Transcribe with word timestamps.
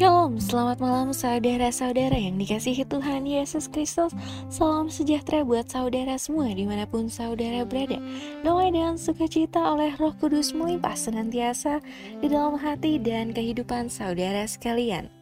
Shalom, 0.00 0.40
selamat 0.40 0.80
malam 0.80 1.12
saudara-saudara 1.12 2.16
yang 2.16 2.40
dikasihi 2.40 2.88
Tuhan 2.88 3.28
Yesus 3.28 3.68
Kristus. 3.68 4.16
Salam 4.48 4.88
sejahtera 4.88 5.44
buat 5.44 5.68
saudara 5.68 6.16
semua 6.16 6.48
di 6.56 6.64
mana 6.64 6.88
pun 6.88 7.12
saudara 7.12 7.68
berada. 7.68 8.00
Doa 8.40 8.72
dan 8.72 8.96
sukacita 8.96 9.60
oleh 9.60 9.92
roh 10.00 10.16
kudus 10.16 10.56
melimpah 10.56 10.96
senantiasa 10.96 11.84
di 12.16 12.32
dalam 12.32 12.56
hati 12.56 12.96
dan 12.96 13.36
kehidupan 13.36 13.92
saudara 13.92 14.48
sekalian. 14.48 15.12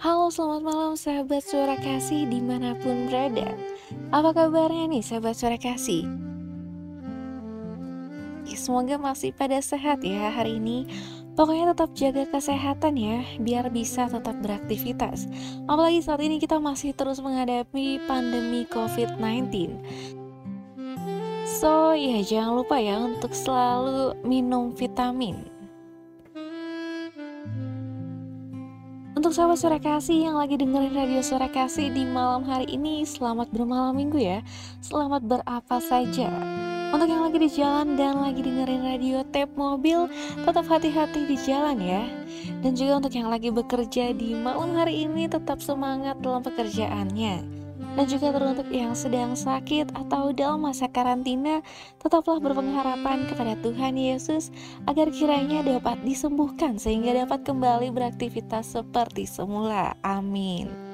Halo 0.00 0.32
selamat 0.32 0.62
malam 0.64 0.92
sahabat 0.96 1.44
suara 1.44 1.76
kasih 1.76 2.24
di 2.24 2.40
mana 2.40 2.72
pun 2.80 3.04
berada 3.04 3.75
Apa 4.14 4.30
kabarnya 4.30 4.86
nih 4.86 5.02
sahabat 5.02 5.34
suara 5.34 5.58
kasih? 5.58 6.06
Semoga 8.56 8.96
masih 8.96 9.36
pada 9.36 9.60
sehat 9.60 10.00
ya 10.06 10.32
hari 10.32 10.56
ini. 10.62 10.88
Pokoknya 11.36 11.76
tetap 11.76 11.92
jaga 11.92 12.24
kesehatan 12.24 12.96
ya 12.96 13.20
Biar 13.36 13.68
bisa 13.68 14.08
tetap 14.08 14.32
beraktivitas. 14.40 15.28
Apalagi 15.68 16.00
saat 16.00 16.24
ini 16.24 16.40
kita 16.40 16.56
masih 16.56 16.96
terus 16.96 17.20
menghadapi 17.20 18.00
pandemi 18.08 18.64
COVID-19 18.72 19.76
So 21.46 21.92
ya 21.92 22.24
jangan 22.24 22.64
lupa 22.64 22.80
ya 22.80 22.96
untuk 22.98 23.36
selalu 23.36 24.16
minum 24.24 24.72
vitamin 24.72 25.55
Untuk 29.26 29.42
sahabat 29.42 29.58
suara 29.58 29.80
kasih 29.82 30.30
yang 30.30 30.38
lagi 30.38 30.54
dengerin 30.54 30.94
radio 30.94 31.18
suara 31.18 31.50
kasih 31.50 31.90
di 31.90 32.06
malam 32.06 32.46
hari 32.46 32.78
ini 32.78 33.02
Selamat 33.02 33.50
bermalam 33.50 33.98
minggu 33.98 34.22
ya. 34.22 34.38
Selamat 34.78 35.18
berapa 35.26 35.76
saja. 35.82 36.30
Untuk 36.94 37.10
yang 37.10 37.26
lagi 37.26 37.42
di 37.42 37.50
jalan 37.50 37.98
dan 37.98 38.22
lagi 38.22 38.46
dengerin 38.46 38.86
radio 38.86 39.26
tape 39.26 39.50
mobil 39.58 40.06
Tetap 40.46 40.70
hati-hati 40.70 41.26
di 41.26 41.34
jalan 41.42 41.74
ya. 41.82 42.06
Dan 42.62 42.78
juga 42.78 43.02
untuk 43.02 43.18
yang 43.18 43.26
lagi 43.26 43.50
bekerja 43.50 44.14
di 44.14 44.30
malam 44.38 44.78
hari 44.78 45.10
ini 45.10 45.26
Tetap 45.26 45.58
semangat 45.58 46.22
dalam 46.22 46.46
pekerjaannya 46.46 47.65
dan 47.96 48.06
juga 48.06 48.30
teruntuk 48.30 48.68
yang 48.68 48.92
sedang 48.92 49.32
sakit 49.32 49.90
atau 49.96 50.30
dalam 50.30 50.62
masa 50.62 50.86
karantina, 50.86 51.64
tetaplah 51.98 52.38
berpengharapan 52.38 53.26
kepada 53.26 53.56
Tuhan 53.64 53.96
Yesus 53.96 54.52
agar 54.84 55.08
kiranya 55.10 55.64
dapat 55.64 55.98
disembuhkan 56.04 56.76
sehingga 56.76 57.16
dapat 57.26 57.42
kembali 57.42 57.90
beraktivitas 57.90 58.76
seperti 58.76 59.24
semula. 59.24 59.96
Amin. 60.04 60.85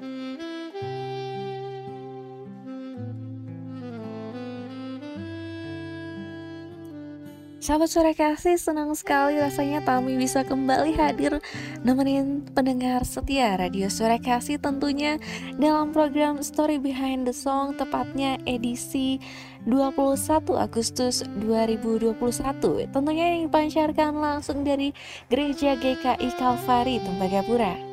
Sahabat 7.63 7.95
sore 7.95 8.11
kasih, 8.11 8.59
senang 8.59 8.91
sekali 8.99 9.39
rasanya 9.39 9.87
Tami 9.87 10.19
bisa 10.19 10.43
kembali 10.43 10.99
hadir 10.99 11.39
nemenin 11.87 12.43
pendengar 12.51 13.07
setia 13.07 13.55
Radio 13.55 13.87
Sore 13.87 14.19
Kasih 14.19 14.59
tentunya 14.59 15.23
dalam 15.63 15.95
program 15.95 16.43
Story 16.43 16.83
Behind 16.83 17.23
the 17.23 17.31
Song 17.31 17.79
tepatnya 17.79 18.43
edisi 18.51 19.23
21 19.71 20.43
Agustus 20.59 21.23
2021 21.39 22.19
Tentunya 22.91 23.27
yang 23.31 23.47
dipancarkan 23.47 24.11
langsung 24.19 24.67
dari 24.67 24.91
Gereja 25.31 25.79
GKI 25.79 26.35
Kalvari 26.35 26.99
Tembagapura 26.99 27.92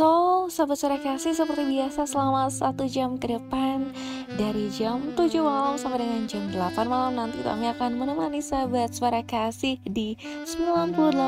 So, 0.00 0.48
sahabat 0.48 0.80
sore 0.80 0.96
kasih 0.96 1.36
seperti 1.36 1.76
biasa 1.76 2.08
selama 2.08 2.48
satu 2.48 2.88
jam 2.88 3.20
ke 3.20 3.36
depan 3.36 3.92
Dari 4.32 4.72
jam 4.72 5.12
7 5.12 5.28
malam 5.44 5.76
sampai 5.76 6.00
dengan 6.00 6.24
jam 6.24 6.48
8 6.48 6.88
malam 6.88 7.20
nanti 7.20 7.44
kami 7.44 7.68
akan 7.68 8.00
menemani 8.00 8.40
sahabat 8.40 8.96
suara 8.96 9.20
kasih 9.20 9.76
di 9.84 10.16
98.6 10.48 11.20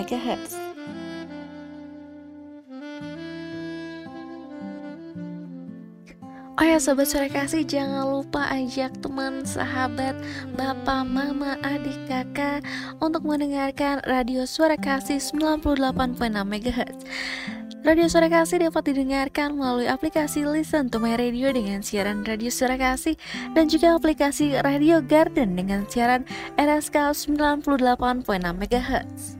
MHz 0.00 0.56
Oh 6.56 6.64
ya 6.64 6.80
sobat 6.80 7.04
suara 7.04 7.28
kasih 7.28 7.68
jangan 7.68 8.08
lupa 8.08 8.48
ajak 8.48 8.96
teman, 9.04 9.44
sahabat, 9.44 10.16
bapak, 10.56 11.04
mama, 11.04 11.60
adik, 11.60 12.00
kakak 12.08 12.64
untuk 12.96 13.28
mendengarkan 13.28 14.00
radio 14.08 14.48
suara 14.48 14.80
kasih 14.80 15.20
98.6 15.20 16.16
MHz 16.32 16.96
Radio 17.80 18.12
Suara 18.12 18.28
Kasih 18.28 18.60
dapat 18.60 18.92
didengarkan 18.92 19.56
melalui 19.56 19.88
aplikasi 19.88 20.44
Listen 20.44 20.92
to 20.92 21.00
My 21.00 21.16
Radio 21.16 21.48
dengan 21.48 21.80
siaran 21.80 22.28
Radio 22.28 22.52
Suara 22.52 22.76
Kasih 22.76 23.16
dan 23.56 23.72
juga 23.72 23.96
aplikasi 23.96 24.52
Radio 24.60 25.00
Garden 25.00 25.56
dengan 25.56 25.88
siaran 25.88 26.28
RSK 26.60 27.16
98.6 27.16 27.64
MHz. 28.36 29.39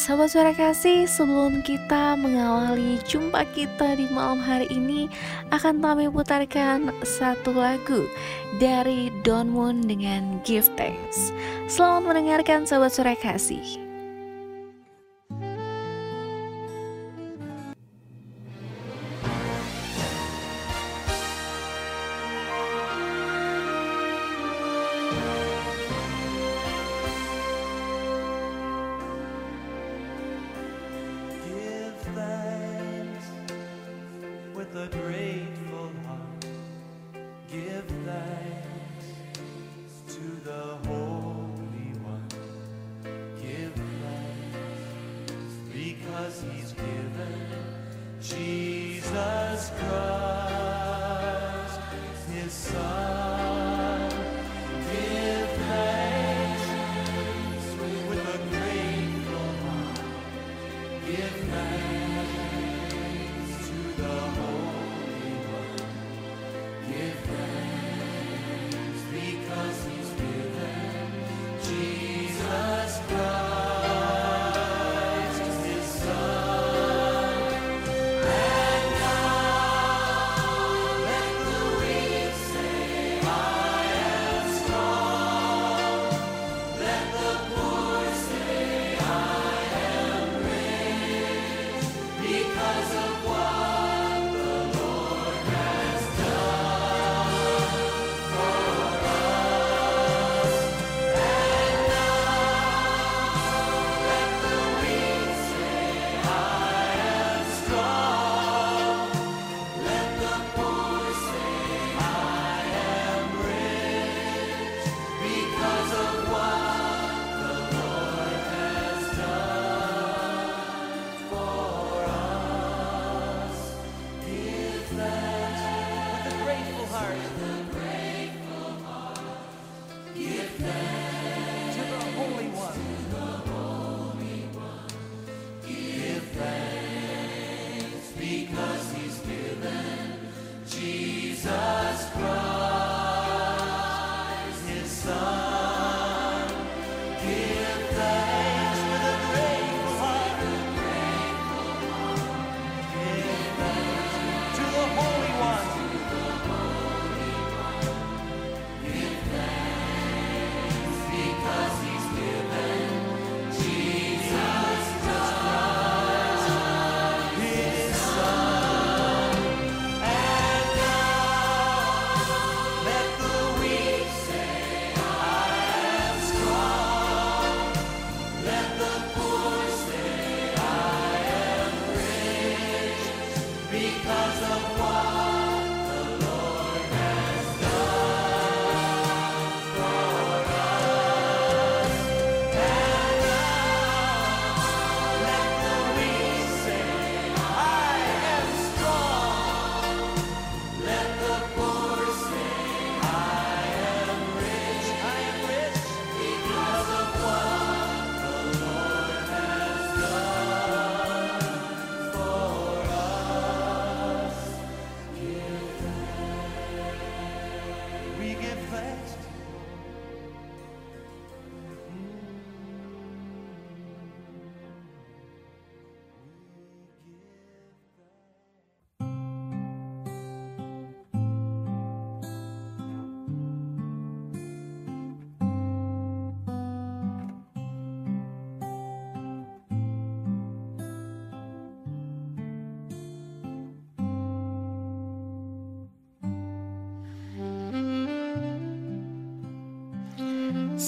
Sahabat 0.00 0.32
suara 0.32 0.56
kasih, 0.56 1.04
sebelum 1.04 1.60
kita 1.60 2.16
mengawali 2.16 2.96
jumpa 3.04 3.44
kita 3.52 4.00
di 4.00 4.08
malam 4.08 4.40
hari 4.40 4.64
ini 4.72 5.12
Akan 5.52 5.76
kami 5.76 6.08
putarkan 6.08 6.88
satu 7.04 7.52
lagu 7.52 8.08
dari 8.56 9.12
Don 9.20 9.52
Moon 9.52 9.84
dengan 9.84 10.40
Give 10.40 10.64
Thanks. 10.80 11.36
Selamat 11.68 12.16
mendengarkan 12.16 12.64
sahabat 12.64 12.96
suara 12.96 13.12
kasih 13.12 13.89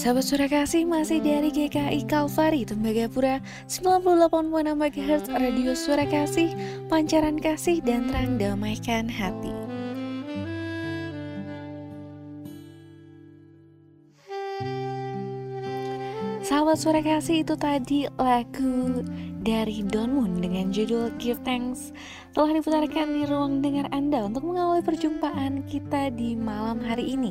Sahabat 0.02 0.26
suara 0.26 0.50
kasih 0.50 0.82
masih 0.82 1.22
dari 1.22 1.54
GKI 1.54 2.10
Kalvari 2.10 2.66
Tembagapura 2.66 3.38
98.6 3.70 4.75
MHz 4.75 5.31
Radio 5.31 5.78
Suara 5.78 6.02
Kasih 6.10 6.50
Pancaran 6.90 7.38
Kasih 7.38 7.78
dan 7.87 8.10
Terang 8.10 8.34
Damaikan 8.34 9.06
Hati 9.06 9.54
Sahabat 16.43 16.82
suara 16.82 16.99
kasih 16.99 17.46
itu 17.46 17.54
tadi 17.54 18.10
lagu 18.19 19.06
dari 19.38 19.87
Don 19.87 20.19
Moon 20.19 20.43
dengan 20.43 20.75
judul 20.75 21.14
Give 21.22 21.38
Thanks 21.46 21.94
telah 22.34 22.58
diputarkan 22.58 23.06
di 23.06 23.22
ruang 23.31 23.62
dengar 23.62 23.87
Anda 23.94 24.26
untuk 24.26 24.50
mengawali 24.50 24.82
perjumpaan 24.82 25.62
kita 25.70 26.10
di 26.10 26.34
malam 26.34 26.82
hari 26.82 27.14
ini. 27.14 27.31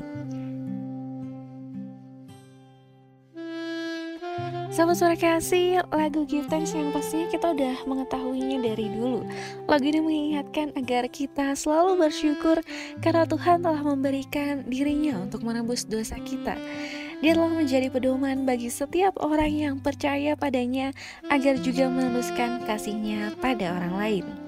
Sahabat 4.82 4.98
suara 4.98 5.14
kasih, 5.14 5.86
lagu 5.94 6.26
Give 6.26 6.50
Thanks 6.50 6.74
yang 6.74 6.90
pastinya 6.90 7.30
kita 7.30 7.54
udah 7.54 7.86
mengetahuinya 7.86 8.66
dari 8.66 8.90
dulu. 8.90 9.22
Lagu 9.70 9.86
ini 9.86 10.02
mengingatkan 10.02 10.74
agar 10.74 11.06
kita 11.06 11.54
selalu 11.54 12.02
bersyukur 12.02 12.66
Karena 12.98 13.30
Tuhan 13.30 13.62
telah 13.62 13.78
memberikan 13.86 14.66
dirinya 14.66 15.22
untuk 15.22 15.46
menembus 15.46 15.86
dosa 15.86 16.18
kita. 16.18 16.58
Dia 17.22 17.38
telah 17.38 17.54
menjadi 17.54 17.94
pedoman 17.94 18.42
bagi 18.50 18.74
setiap 18.74 19.22
orang 19.22 19.54
yang 19.54 19.76
percaya 19.78 20.34
padanya 20.34 20.98
Agar 21.30 21.62
juga 21.62 21.86
meneruskan 21.86 22.66
kasihnya 22.66 23.38
pada 23.38 23.78
orang 23.78 23.94
lain 23.94 24.41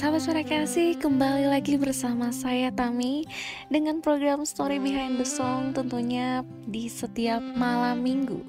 Sahabat 0.00 0.24
suara 0.24 0.40
kasih, 0.40 0.96
kembali 0.96 1.52
lagi 1.52 1.76
bersama 1.76 2.32
saya 2.32 2.72
Tami 2.72 3.28
dengan 3.68 4.00
program 4.00 4.48
Story 4.48 4.80
Behind 4.80 5.20
the 5.20 5.28
Song 5.28 5.76
tentunya 5.76 6.40
di 6.64 6.88
setiap 6.88 7.44
malam 7.52 8.00
minggu 8.00 8.40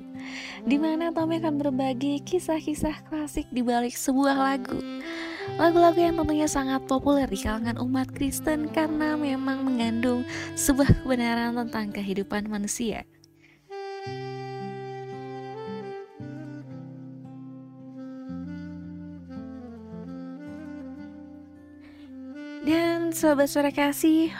di 0.63 0.79
mana 0.79 1.11
Tami 1.11 1.43
akan 1.43 1.59
berbagi 1.59 2.23
kisah-kisah 2.23 3.03
klasik 3.11 3.51
di 3.51 3.59
balik 3.59 3.91
sebuah 3.91 4.39
lagu. 4.39 4.79
Lagu-lagu 5.59 5.99
yang 5.99 6.23
tentunya 6.23 6.47
sangat 6.47 6.87
populer 6.87 7.27
di 7.27 7.43
kalangan 7.43 7.75
umat 7.83 8.07
Kristen 8.15 8.71
karena 8.71 9.19
memang 9.19 9.67
mengandung 9.67 10.23
sebuah 10.55 11.03
kebenaran 11.03 11.59
tentang 11.67 11.91
kehidupan 11.91 12.47
manusia 12.47 13.03
sobat 23.21 23.53
suara 23.53 23.69
kasih, 23.69 24.33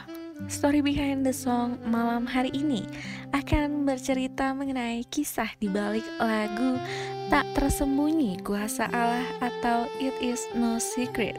story 0.50 0.82
behind 0.82 1.22
the 1.22 1.30
song 1.30 1.78
malam 1.86 2.26
hari 2.26 2.50
ini 2.50 2.82
akan 3.30 3.86
bercerita 3.86 4.58
mengenai 4.58 5.06
kisah 5.06 5.54
di 5.62 5.70
balik 5.70 6.02
lagu 6.18 6.82
Tak 7.30 7.46
Tersembunyi 7.54 8.42
Kuasa 8.42 8.90
Allah 8.90 9.30
atau 9.38 9.86
It 10.02 10.18
Is 10.18 10.50
No 10.58 10.82
Secret. 10.82 11.38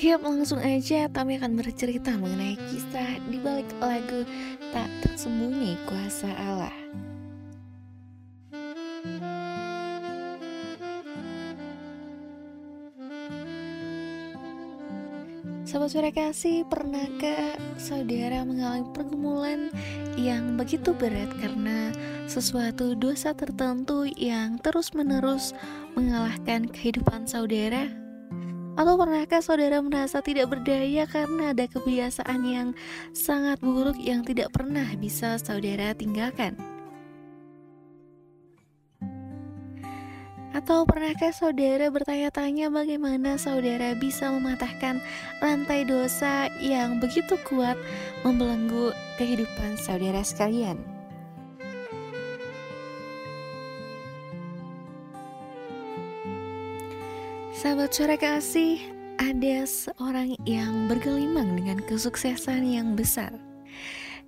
Yap, 0.00 0.24
langsung 0.24 0.64
aja 0.64 1.12
kami 1.12 1.36
akan 1.36 1.52
bercerita 1.60 2.16
mengenai 2.16 2.56
kisah 2.72 3.20
di 3.28 3.36
balik 3.44 3.68
lagu 3.76 4.24
Tak 4.72 4.88
Tersembunyi 5.04 5.76
Kuasa 5.84 6.32
Allah. 6.40 6.72
Sahabat 15.72 15.88
suara 15.88 16.12
kasih, 16.12 16.68
pernahkah 16.68 17.56
saudara 17.80 18.44
mengalami 18.44 18.92
pergumulan 18.92 19.72
yang 20.20 20.60
begitu 20.60 20.92
berat 20.92 21.32
karena 21.40 21.88
sesuatu 22.28 22.92
dosa 22.92 23.32
tertentu 23.32 24.04
yang 24.04 24.60
terus-menerus 24.60 25.56
mengalahkan 25.96 26.68
kehidupan 26.68 27.24
saudara? 27.24 27.88
Atau 28.76 29.00
pernahkah 29.00 29.40
saudara 29.40 29.80
merasa 29.80 30.20
tidak 30.20 30.52
berdaya 30.52 31.08
karena 31.08 31.56
ada 31.56 31.64
kebiasaan 31.64 32.40
yang 32.44 32.68
sangat 33.16 33.56
buruk 33.64 33.96
yang 33.96 34.20
tidak 34.28 34.52
pernah 34.52 34.84
bisa 35.00 35.40
saudara 35.40 35.96
tinggalkan? 35.96 36.52
Atau 40.52 40.84
pernahkah 40.84 41.32
saudara 41.32 41.88
bertanya-tanya 41.88 42.68
bagaimana 42.68 43.40
saudara 43.40 43.96
bisa 43.96 44.28
mematahkan 44.28 45.00
rantai 45.40 45.88
dosa 45.88 46.52
yang 46.60 47.00
begitu 47.00 47.40
kuat 47.48 47.80
membelenggu 48.20 48.92
kehidupan 49.16 49.80
saudara 49.80 50.20
sekalian? 50.20 50.76
Sahabat 57.56 57.94
suara 57.94 58.20
kasih, 58.20 58.82
ada 59.16 59.64
seorang 59.64 60.36
yang 60.44 60.90
bergelimang 60.90 61.56
dengan 61.56 61.78
kesuksesan 61.86 62.66
yang 62.66 62.92
besar. 62.92 63.32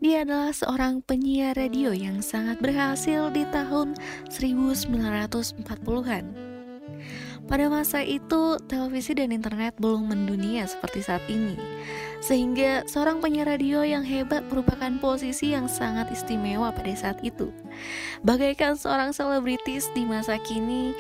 Dia 0.05 0.21
adalah 0.21 0.53
seorang 0.53 1.01
penyiar 1.01 1.57
radio 1.57 1.89
yang 1.97 2.21
sangat 2.21 2.61
berhasil 2.61 3.33
di 3.33 3.41
tahun 3.49 3.97
1940-an. 4.29 6.25
Pada 7.49 7.67
masa 7.73 8.05
itu, 8.05 8.61
televisi 8.69 9.17
dan 9.17 9.33
internet 9.33 9.73
belum 9.81 10.13
mendunia 10.13 10.69
seperti 10.69 11.01
saat 11.01 11.25
ini. 11.33 11.57
Sehingga 12.21 12.85
seorang 12.85 13.25
penyiar 13.25 13.49
radio 13.57 13.81
yang 13.81 14.05
hebat 14.05 14.45
merupakan 14.53 14.93
posisi 15.01 15.57
yang 15.57 15.73
sangat 15.73 16.13
istimewa 16.13 16.69
pada 16.69 16.93
saat 16.93 17.25
itu. 17.25 17.49
Bagaikan 18.29 18.77
seorang 18.77 19.17
selebritis 19.17 19.89
di 19.97 20.05
masa 20.05 20.37
kini, 20.37 20.93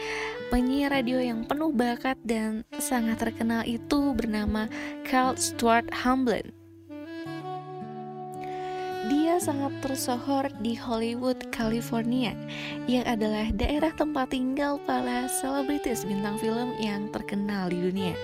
penyiar 0.48 0.96
radio 0.96 1.20
yang 1.20 1.44
penuh 1.44 1.76
bakat 1.76 2.16
dan 2.24 2.64
sangat 2.80 3.20
terkenal 3.20 3.68
itu 3.68 4.16
bernama 4.16 4.64
Carl 5.04 5.36
Stuart 5.36 5.92
Hamblin. 5.92 6.63
Dia 9.04 9.36
sangat 9.36 9.84
tersohor 9.84 10.48
di 10.64 10.72
Hollywood, 10.72 11.52
California, 11.52 12.32
yang 12.88 13.04
adalah 13.04 13.52
daerah 13.52 13.92
tempat 13.92 14.32
tinggal 14.32 14.80
para 14.88 15.28
selebritis 15.28 16.08
bintang 16.08 16.40
film 16.40 16.72
yang 16.80 17.12
terkenal 17.12 17.68
di 17.68 17.84
dunia. 17.84 18.16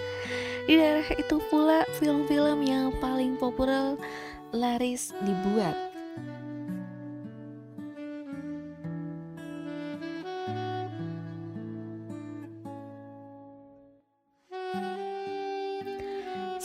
Di 0.64 0.80
daerah 0.80 1.08
itu 1.18 1.36
pula 1.52 1.84
film-film 2.00 2.64
yang 2.64 2.96
paling 3.02 3.36
populer 3.36 3.98
laris 4.56 5.12
dibuat. 5.20 5.89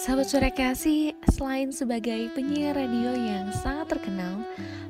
Sahabat 0.06 0.30
suara 0.30 0.54
kasih, 0.54 1.18
selain 1.34 1.74
sebagai 1.74 2.30
penyiar 2.38 2.78
radio 2.78 3.10
yang 3.18 3.50
sangat 3.50 3.98
terkenal, 3.98 4.38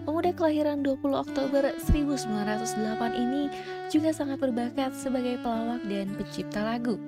pemuda 0.03 0.35
kelahiran 0.35 0.83
20 0.83 1.15
Oktober 1.15 1.71
1908 1.87 3.15
ini 3.15 3.47
juga 3.87 4.11
sangat 4.11 4.43
berbakat 4.43 4.91
sebagai 4.91 5.39
pelawak 5.39 5.79
dan 5.87 6.11
pencipta 6.19 6.67
lagu. 6.67 6.99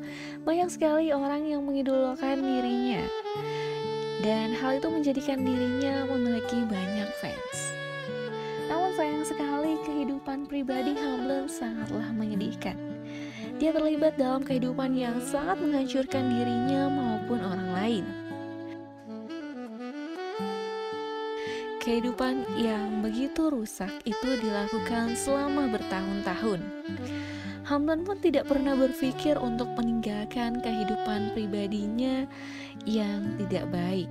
Banyak 0.48 0.72
sekali 0.72 1.12
orang 1.12 1.52
yang 1.52 1.68
mengidolakan 1.68 2.40
dirinya, 2.40 3.04
dan 4.24 4.56
hal 4.56 4.80
itu 4.80 4.88
menjadikan 4.88 5.44
dirinya 5.44 6.08
memiliki 6.08 6.64
banyak 6.64 7.12
fans. 7.20 7.58
Namun 8.72 8.96
sayang 8.96 9.28
sekali 9.28 9.76
kehidupan 9.84 10.48
pribadi 10.48 10.96
Hamlin 10.96 11.52
sangatlah 11.52 12.08
menyedihkan. 12.16 12.97
Dia 13.58 13.74
terlibat 13.74 14.22
dalam 14.22 14.46
kehidupan 14.46 14.94
yang 14.94 15.18
sangat 15.18 15.58
menghancurkan 15.58 16.30
dirinya 16.30 16.94
maupun 16.94 17.42
orang 17.42 17.70
lain. 17.74 18.06
Kehidupan 21.82 22.46
yang 22.62 23.02
begitu 23.02 23.50
rusak 23.50 23.90
itu 24.06 24.30
dilakukan 24.46 25.18
selama 25.18 25.74
bertahun-tahun. 25.74 26.62
Hamdan 27.66 28.06
pun 28.06 28.22
tidak 28.22 28.46
pernah 28.46 28.78
berpikir 28.78 29.42
untuk 29.42 29.74
meninggalkan 29.74 30.62
kehidupan 30.62 31.34
pribadinya 31.34 32.30
yang 32.86 33.36
tidak 33.42 33.66
baik. 33.74 34.08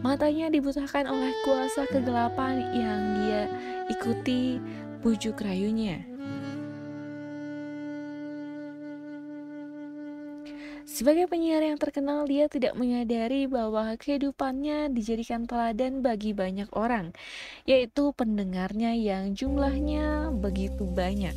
Matanya 0.00 0.48
dibutakan 0.48 1.10
oleh 1.10 1.34
kuasa 1.42 1.90
kegelapan 1.90 2.62
yang 2.72 3.00
dia 3.18 3.42
ikuti 3.90 4.62
bujuk 5.02 5.42
rayunya. 5.42 6.00
Sebagai 11.00 11.32
penyiar 11.32 11.64
yang 11.64 11.80
terkenal, 11.80 12.28
dia 12.28 12.44
tidak 12.44 12.76
menyadari 12.76 13.48
bahwa 13.48 13.96
kehidupannya 13.96 14.92
dijadikan 14.92 15.48
teladan 15.48 16.04
bagi 16.04 16.36
banyak 16.36 16.68
orang, 16.76 17.16
yaitu 17.64 18.12
pendengarnya 18.12 18.92
yang 18.92 19.32
jumlahnya 19.32 20.28
begitu 20.28 20.84
banyak. 20.84 21.32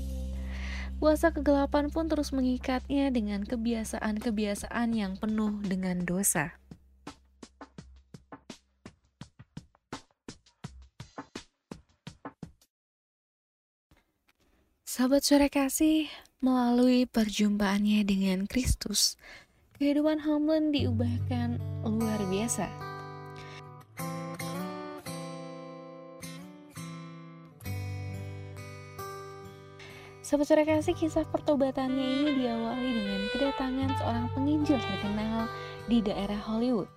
Kuasa 1.00 1.32
kegelapan 1.32 1.88
pun 1.88 2.12
terus 2.12 2.36
mengikatnya 2.36 3.08
dengan 3.08 3.48
kebiasaan-kebiasaan 3.48 5.00
yang 5.00 5.16
penuh 5.16 5.56
dengan 5.64 6.04
dosa. 6.04 6.60
Sahabat 14.84 15.24
suara 15.24 15.48
kasih, 15.48 16.12
melalui 16.44 17.08
perjumpaannya 17.08 18.04
dengan 18.04 18.44
Kristus, 18.52 19.16
kehidupan 19.78 20.22
Hamlin 20.22 20.70
diubahkan 20.70 21.58
luar 21.86 22.20
biasa. 22.30 22.68
Suara 30.24 30.66
kasih, 30.66 30.98
kisah 30.98 31.30
pertobatannya 31.30 32.26
ini 32.26 32.42
diawali 32.42 32.90
dengan 32.90 33.22
kedatangan 33.38 33.90
seorang 34.02 34.28
penginjil 34.34 34.82
terkenal 34.82 35.46
di 35.86 36.02
daerah 36.02 36.42
Hollywood. 36.42 36.90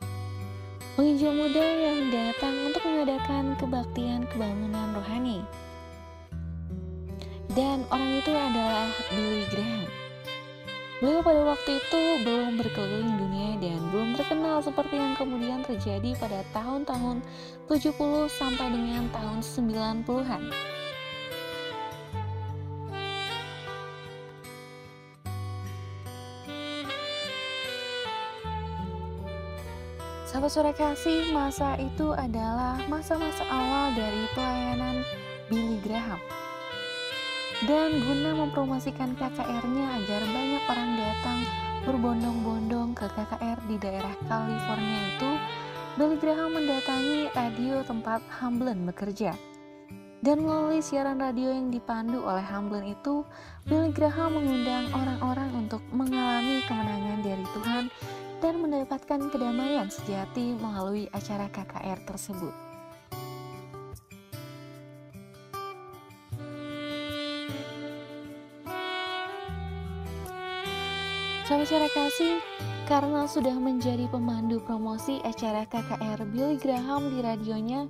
Penginjil 0.97 1.37
muda 1.37 1.61
yang 1.61 2.09
datang 2.09 2.55
untuk 2.65 2.81
mengadakan 2.89 3.53
kebaktian 3.61 4.25
kebangunan 4.33 4.97
rohani 4.97 5.45
dan 7.57 7.89
orang 7.89 8.21
itu 8.21 8.33
adalah 8.37 8.93
Billy 9.17 9.49
Graham. 9.49 9.96
Beliau 10.97 11.21
pada 11.21 11.45
waktu 11.45 11.77
itu 11.77 12.03
belum 12.25 12.57
berkeliling 12.57 13.21
dunia 13.21 13.61
dan 13.61 13.85
belum 13.93 14.17
terkenal 14.17 14.65
seperti 14.65 14.97
yang 14.97 15.13
kemudian 15.13 15.61
terjadi 15.61 16.17
pada 16.17 16.41
tahun-tahun 16.57 17.21
70 17.69 18.33
sampai 18.33 18.67
dengan 18.73 19.05
tahun 19.13 19.45
90-an. 19.45 20.43
Sahabat 30.25 30.49
sore 30.49 30.73
kasih, 30.73 31.29
masa 31.37 31.77
itu 31.77 32.17
adalah 32.17 32.81
masa-masa 32.89 33.45
awal 33.53 33.93
dari 33.93 34.25
pelayanan 34.33 35.05
Billy 35.53 35.77
Graham. 35.85 36.46
Dan 37.65 38.05
guna 38.05 38.37
mempromosikan 38.37 39.17
KKR-nya 39.17 39.87
agar 39.97 40.23
banyak 40.29 40.65
orang 40.69 40.91
datang 41.01 41.41
berbondong-bondong 41.89 42.93
ke 42.93 43.09
KKR 43.09 43.59
di 43.65 43.81
daerah 43.81 44.13
California 44.29 45.01
itu, 45.17 45.31
Billy 45.97 46.21
Graham 46.21 46.53
mendatangi 46.53 47.33
radio 47.33 47.81
tempat 47.81 48.21
Hamblin 48.29 48.85
bekerja. 48.85 49.33
Dan 50.21 50.45
melalui 50.45 50.85
siaran 50.85 51.17
radio 51.17 51.49
yang 51.49 51.73
dipandu 51.73 52.21
oleh 52.29 52.45
Hamblin 52.45 52.93
itu, 52.93 53.25
Billy 53.65 53.89
Graham 53.89 54.37
mengundang 54.37 54.93
orang-orang 54.93 55.49
untuk 55.57 55.81
mengalami 55.97 56.61
kemenangan 56.69 57.21
dari 57.25 57.47
Tuhan 57.57 57.85
dan 58.45 58.55
mendapatkan 58.61 59.33
kedamaian 59.33 59.89
sejati 59.89 60.61
melalui 60.61 61.09
acara 61.09 61.49
KKR 61.49 62.05
tersebut. 62.05 62.66
Sahabat 71.47 71.71
suara 71.71 71.87
kasih, 71.95 72.43
karena 72.91 73.23
sudah 73.31 73.55
menjadi 73.55 74.11
pemandu 74.11 74.59
promosi 74.67 75.23
acara 75.23 75.63
KKR 75.63 76.27
Billy 76.35 76.59
Graham 76.59 77.07
di 77.15 77.23
radionya, 77.23 77.87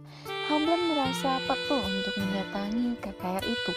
Hamblin 0.52 0.92
merasa 0.92 1.40
perlu 1.48 1.80
untuk 1.80 2.20
mendatangi 2.20 3.00
KKR 3.00 3.44
itu. 3.48 3.72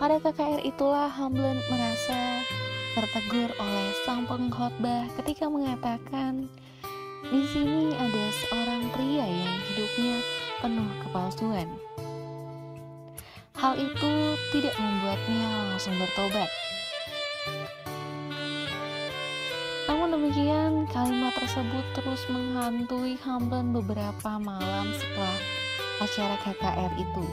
Pada 0.00 0.16
KKR 0.24 0.64
itulah 0.64 1.12
Hamblin 1.12 1.60
merasa 1.68 2.40
tertegur 2.96 3.52
oleh 3.60 3.88
sang 4.08 4.24
pengkhotbah 4.24 5.12
ketika 5.20 5.44
mengatakan, 5.44 6.48
di 7.28 7.44
sini 7.52 7.92
ada 8.00 8.24
seorang 8.32 8.88
pria 8.96 9.28
yang 9.28 9.56
hidupnya 9.68 10.16
penuh 10.64 10.88
kepalsuan. 11.04 11.68
Hal 13.60 13.76
itu 13.76 14.12
tidak 14.56 14.72
membuatnya 14.80 15.68
langsung 15.68 16.00
bertobat. 16.00 16.48
Demikian, 20.22 20.86
kalimat 20.94 21.34
tersebut 21.34 21.82
terus 21.98 22.22
menghantui 22.30 23.18
Hamblin 23.26 23.74
beberapa 23.74 24.38
malam 24.38 24.86
setelah 24.94 25.38
acara 25.98 26.36
KKR 26.46 26.92
itu. 26.94 27.26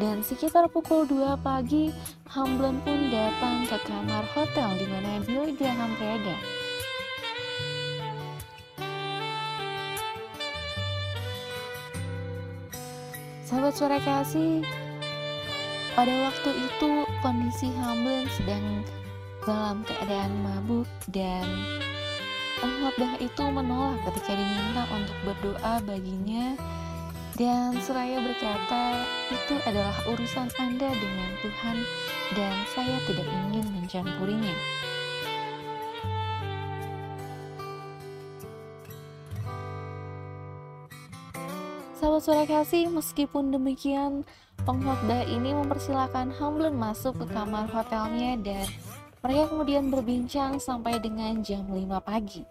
Dan 0.00 0.24
sekitar 0.24 0.72
pukul 0.72 1.04
2 1.04 1.36
pagi, 1.44 1.92
Hamblin 2.32 2.80
pun 2.80 3.12
datang 3.12 3.68
ke 3.68 3.76
kamar 3.84 4.24
hotel 4.32 4.72
di 4.80 4.88
mana 4.88 5.20
Billy 5.20 5.52
Graham 5.52 5.92
berada. 6.00 6.36
Sahabat 13.44 13.76
suara 13.76 14.00
kasih, 14.00 14.64
pada 15.92 16.14
waktu 16.24 16.56
itu 16.56 17.04
kondisi 17.20 17.68
Hamblin 17.76 18.24
sedang 18.32 18.80
dalam 19.46 19.86
keadaan 19.86 20.42
mabuk 20.42 20.90
dan 21.14 21.46
pengkhotbah 22.58 23.14
itu 23.22 23.42
menolak 23.46 24.02
ketika 24.10 24.34
diminta 24.34 24.82
untuk 24.90 25.18
berdoa 25.22 25.74
baginya 25.86 26.58
dan 27.38 27.78
seraya 27.78 28.18
berkata 28.18 29.06
itu 29.30 29.54
adalah 29.62 29.94
urusan 30.10 30.50
Anda 30.58 30.90
dengan 30.90 31.30
Tuhan 31.46 31.76
dan 32.34 32.54
saya 32.74 32.96
tidak 33.06 33.28
ingin 33.28 33.66
mencampurinya. 33.70 34.56
Sahabat 41.96 42.22
suara 42.24 42.44
kasih, 42.44 42.88
meskipun 42.92 43.52
demikian, 43.52 44.24
pengkhotbah 44.64 45.28
ini 45.28 45.52
mempersilahkan 45.52 46.32
Hamblin 46.40 46.76
masuk 46.76 47.20
ke 47.20 47.26
kamar 47.36 47.68
hotelnya 47.68 48.40
dan 48.40 48.64
mereka 49.26 49.50
kemudian 49.50 49.90
berbincang 49.90 50.62
sampai 50.62 51.02
dengan 51.02 51.42
jam 51.42 51.66
5 51.66 51.98
pagi. 51.98 52.46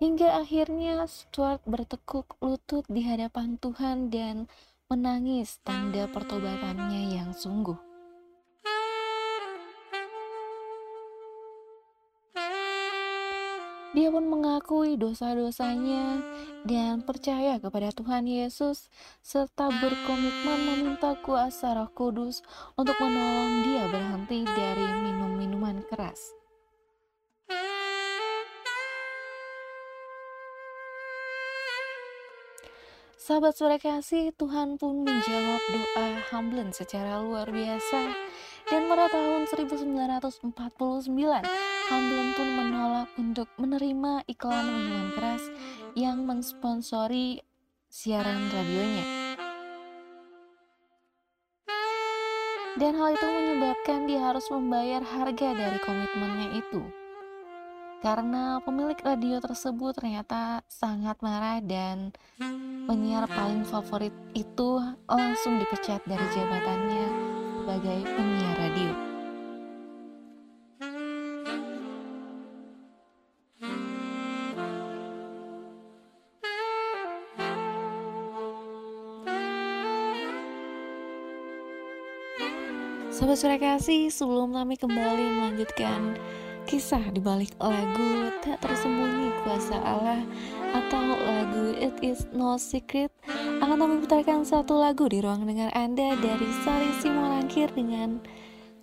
Hingga 0.00 0.40
akhirnya 0.40 1.04
Stuart 1.04 1.60
bertekuk 1.68 2.40
lutut 2.40 2.88
di 2.88 3.04
hadapan 3.04 3.60
Tuhan 3.60 4.08
dan 4.08 4.48
menangis 4.88 5.60
tanda 5.60 6.08
pertobatannya 6.08 7.12
yang 7.12 7.36
sungguh. 7.36 7.87
Dia 13.96 14.12
pun 14.12 14.28
mengakui 14.28 15.00
dosa-dosanya 15.00 16.20
dan 16.68 17.00
percaya 17.00 17.56
kepada 17.56 17.88
Tuhan 17.88 18.28
Yesus 18.28 18.92
serta 19.24 19.72
berkomitmen 19.72 20.68
meminta 20.68 21.16
kuasa 21.24 21.72
Roh 21.72 21.88
Kudus 21.96 22.44
untuk 22.76 22.92
menolong 23.00 23.64
dia 23.64 23.88
berhenti 23.88 24.44
dari 24.44 24.84
minum 25.00 25.40
minuman 25.40 25.80
keras. 25.88 26.36
Sahabat 33.16 33.56
sore 33.56 33.76
kasih, 33.76 34.32
Tuhan 34.36 34.80
pun 34.80 35.04
menjawab 35.04 35.62
doa 35.68 36.08
Hamblin 36.32 36.72
secara 36.72 37.20
luar 37.20 37.52
biasa. 37.52 38.08
Dan 38.68 38.88
pada 38.88 39.08
tahun 39.12 39.48
1949, 39.48 41.67
Hamblin 41.88 42.36
pun 42.36 42.48
menolak 42.52 43.08
untuk 43.16 43.48
menerima 43.56 44.20
iklan 44.28 44.60
minuman 44.68 45.08
keras 45.16 45.40
yang 45.96 46.20
mensponsori 46.28 47.40
siaran 47.88 48.52
radionya. 48.52 49.04
Dan 52.76 52.92
hal 52.92 53.16
itu 53.16 53.24
menyebabkan 53.24 54.04
dia 54.04 54.20
harus 54.20 54.44
membayar 54.52 55.00
harga 55.00 55.48
dari 55.56 55.80
komitmennya 55.80 56.60
itu. 56.60 56.84
Karena 58.04 58.60
pemilik 58.60 59.00
radio 59.00 59.40
tersebut 59.40 59.96
ternyata 59.96 60.60
sangat 60.68 61.16
marah 61.24 61.58
dan 61.64 62.12
penyiar 62.84 63.24
paling 63.32 63.64
favorit 63.64 64.12
itu 64.36 64.76
langsung 65.08 65.56
dipecat 65.56 66.04
dari 66.04 66.26
jabatannya 66.36 67.06
sebagai 67.64 67.98
penyiar 68.12 68.56
radio. 68.60 69.07
Sobat 83.18 83.34
Surya 83.34 83.74
sebelum 84.14 84.54
kami 84.54 84.78
kembali 84.78 85.42
melanjutkan 85.42 86.14
kisah 86.70 87.02
di 87.10 87.18
balik 87.18 87.50
lagu 87.58 88.30
Tak 88.46 88.62
Tersembunyi 88.62 89.34
Kuasa 89.42 89.74
Allah 89.82 90.22
atau 90.70 91.02
lagu 91.26 91.74
It 91.82 91.98
Is 91.98 92.30
No 92.30 92.54
Secret 92.62 93.10
akan 93.58 93.74
kami 93.74 94.06
putarkan 94.06 94.46
satu 94.46 94.78
lagu 94.78 95.10
di 95.10 95.18
ruang 95.18 95.50
dengar 95.50 95.74
Anda 95.74 96.14
dari 96.14 96.46
Sari 96.62 96.94
Simolangkir 97.02 97.74
dengan 97.74 98.22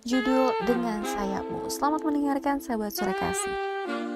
judul 0.04 0.52
Dengan 0.68 1.00
Sayapmu. 1.00 1.72
Selamat 1.72 2.04
mendengarkan 2.04 2.60
sahabat 2.60 2.92
sore 2.92 3.16
kasih. 3.16 4.15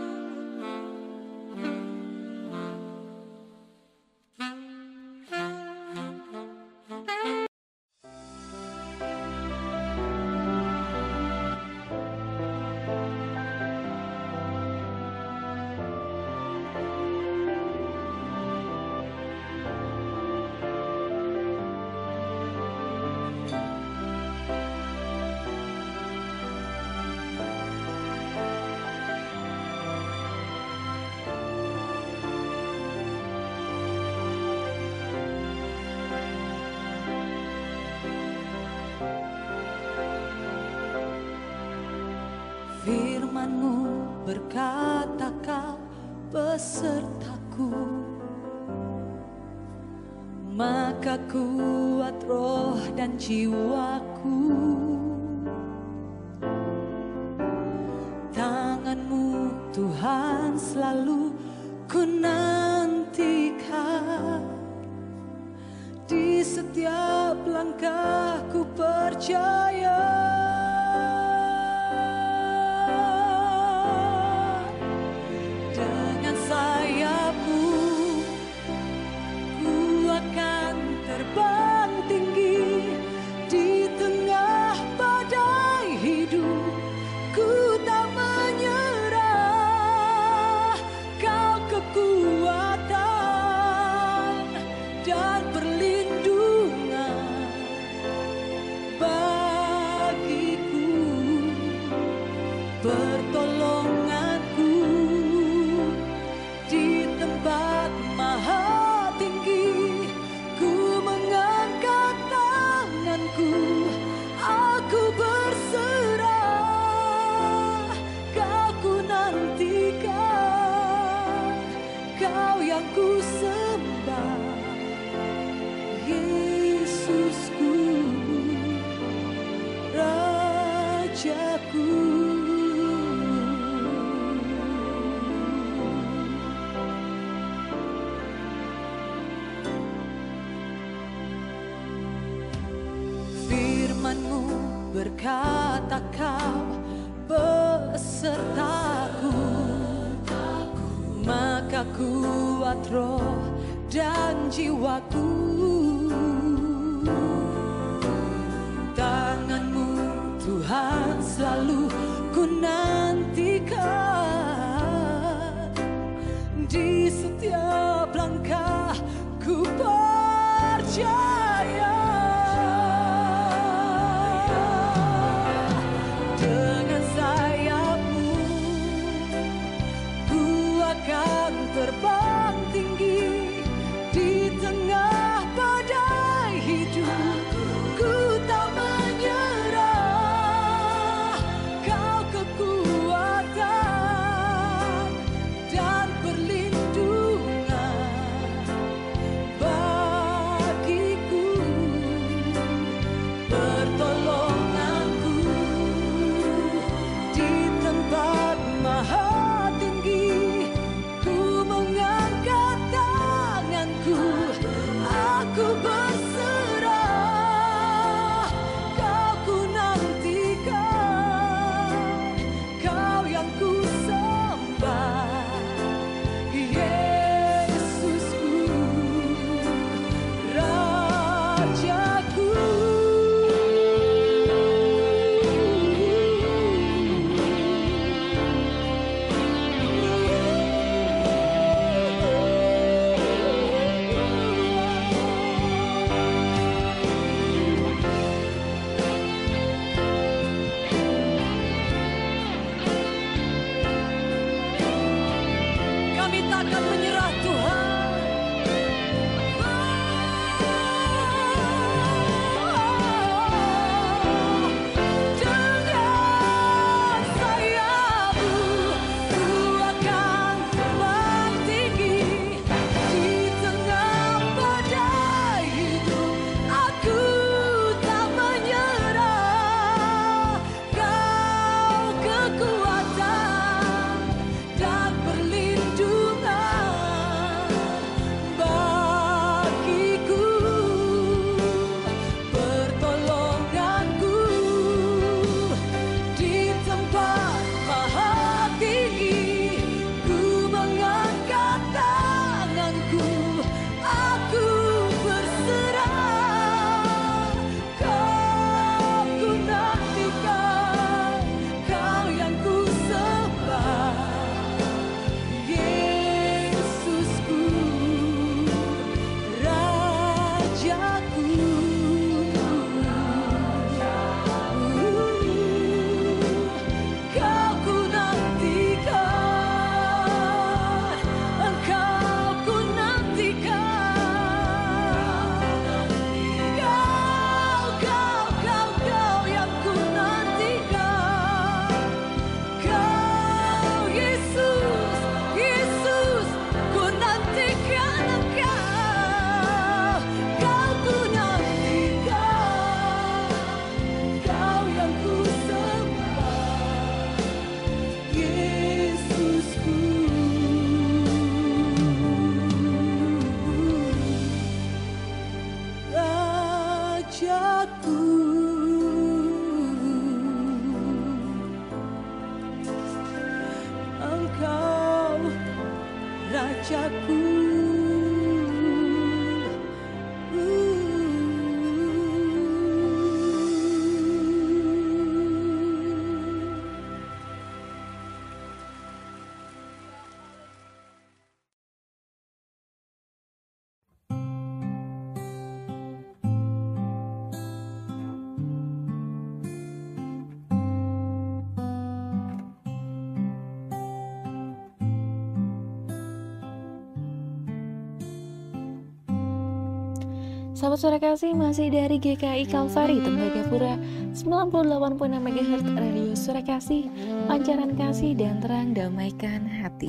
Sahabat 410.80 410.96
suara 410.96 411.20
kasih 411.20 411.52
masih 411.52 411.92
dari 411.92 412.16
GKI 412.16 412.64
Kalsari 412.64 413.20
Tembagapura 413.20 414.00
98.6 414.32 415.12
MHz 415.28 415.84
Radio 415.92 416.32
Suara 416.32 416.64
Kasih 416.64 417.04
Pancaran 417.44 417.92
kasih 418.00 418.32
dan 418.32 418.64
terang 418.64 418.96
damaikan 418.96 419.68
hati. 419.68 420.08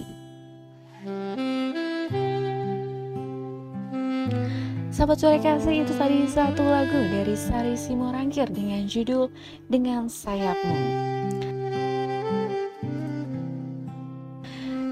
Sahabat 4.95 5.19
suara 5.19 5.43
kasih 5.43 5.83
itu 5.83 5.91
tadi 5.99 6.23
satu 6.31 6.63
lagu 6.63 7.03
dari 7.19 7.35
Sari 7.35 7.75
Simorangkir 7.75 8.47
dengan 8.47 8.87
judul 8.87 9.27
Dengan 9.67 10.07
Sayapmu. 10.07 10.79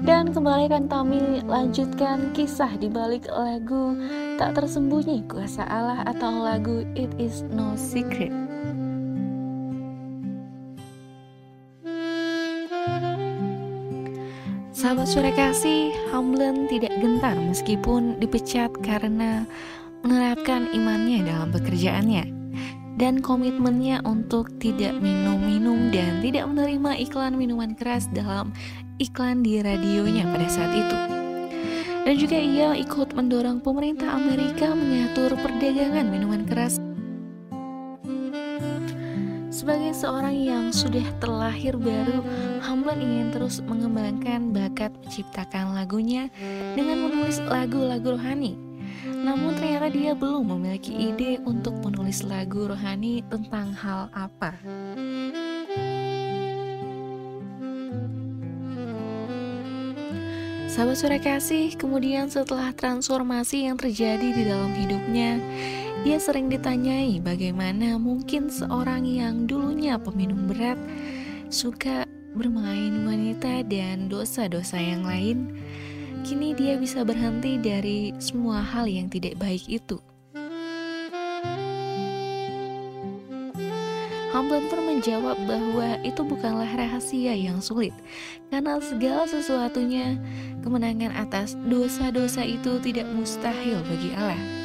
Dan 0.04 0.28
kembali 0.36 0.68
akan 0.68 0.84
kami 0.92 1.40
lanjutkan 1.48 2.36
kisah 2.36 2.76
di 2.76 2.92
balik 2.92 3.24
lagu 3.32 3.96
Tak 4.40 4.56
Tersembunyi 4.56 5.28
Kuasa 5.28 5.68
Allah 5.68 6.00
atau 6.08 6.40
lagu 6.40 6.80
It 6.96 7.12
Is 7.20 7.44
No 7.52 7.76
Secret. 7.76 8.32
Sahabat 14.72 15.12
sore 15.12 15.36
kasih, 15.36 15.92
Hamlen 16.08 16.64
tidak 16.72 16.88
gentar 17.04 17.36
meskipun 17.36 18.16
dipecat 18.16 18.72
karena 18.80 19.44
menerapkan 20.00 20.72
imannya 20.72 21.20
dalam 21.20 21.52
pekerjaannya 21.52 22.24
dan 22.96 23.20
komitmennya 23.20 24.00
untuk 24.08 24.48
tidak 24.56 24.96
minum-minum 25.04 25.92
dan 25.92 26.24
tidak 26.24 26.48
menerima 26.48 26.96
iklan 26.96 27.36
minuman 27.36 27.76
keras 27.76 28.08
dalam 28.16 28.56
iklan 28.96 29.44
di 29.44 29.60
radionya 29.60 30.24
pada 30.32 30.48
saat 30.48 30.72
itu. 30.72 31.19
Dan 32.00 32.14
juga 32.16 32.38
ia 32.40 32.74
ikut 32.74 33.12
mendorong 33.12 33.60
pemerintah 33.60 34.16
Amerika 34.16 34.72
mengatur 34.72 35.36
perdagangan 35.36 36.06
minuman 36.08 36.42
keras. 36.48 36.80
Sebagai 39.52 39.92
seorang 39.92 40.32
yang 40.40 40.72
sudah 40.72 41.04
terlahir 41.20 41.76
baru, 41.76 42.24
Hamlin 42.64 43.04
ingin 43.04 43.28
terus 43.28 43.60
mengembangkan 43.60 44.56
bakat 44.56 44.88
menciptakan 45.04 45.76
lagunya 45.76 46.32
dengan 46.72 47.04
menulis 47.04 47.44
lagu-lagu 47.44 48.16
rohani. 48.16 48.56
Namun 49.20 49.52
ternyata 49.60 49.92
dia 49.92 50.16
belum 50.16 50.48
memiliki 50.48 50.96
ide 50.96 51.44
untuk 51.44 51.76
menulis 51.84 52.24
lagu 52.24 52.72
rohani 52.72 53.20
tentang 53.28 53.76
hal 53.76 54.08
apa. 54.16 54.56
Sahabat 60.70 61.02
sore 61.02 61.18
kasih, 61.18 61.74
kemudian 61.74 62.30
setelah 62.30 62.70
transformasi 62.70 63.66
yang 63.66 63.74
terjadi 63.74 64.22
di 64.22 64.46
dalam 64.46 64.70
hidupnya, 64.70 65.42
dia 66.06 66.22
sering 66.22 66.46
ditanyai 66.46 67.18
bagaimana 67.18 67.98
mungkin 67.98 68.46
seorang 68.46 69.02
yang 69.02 69.50
dulunya 69.50 69.98
peminum 69.98 70.46
berat 70.46 70.78
suka 71.50 72.06
bermain 72.38 73.02
wanita 73.02 73.66
dan 73.66 74.06
dosa-dosa 74.06 74.78
yang 74.78 75.02
lain, 75.02 75.58
kini 76.22 76.54
dia 76.54 76.78
bisa 76.78 77.02
berhenti 77.02 77.58
dari 77.58 78.14
semua 78.22 78.62
hal 78.62 78.86
yang 78.86 79.10
tidak 79.10 79.42
baik 79.42 79.66
itu. 79.66 79.98
Hamblin 84.50 84.66
pun 84.66 84.82
menjawab 84.82 85.38
bahwa 85.46 86.02
itu 86.02 86.26
bukanlah 86.26 86.66
rahasia 86.74 87.38
yang 87.38 87.62
sulit, 87.62 87.94
karena 88.50 88.82
segala 88.82 89.22
sesuatunya 89.30 90.18
kemenangan 90.66 91.14
atas 91.14 91.54
dosa-dosa 91.70 92.42
itu 92.42 92.82
tidak 92.82 93.06
mustahil 93.14 93.78
bagi 93.86 94.10
Allah. 94.18 94.59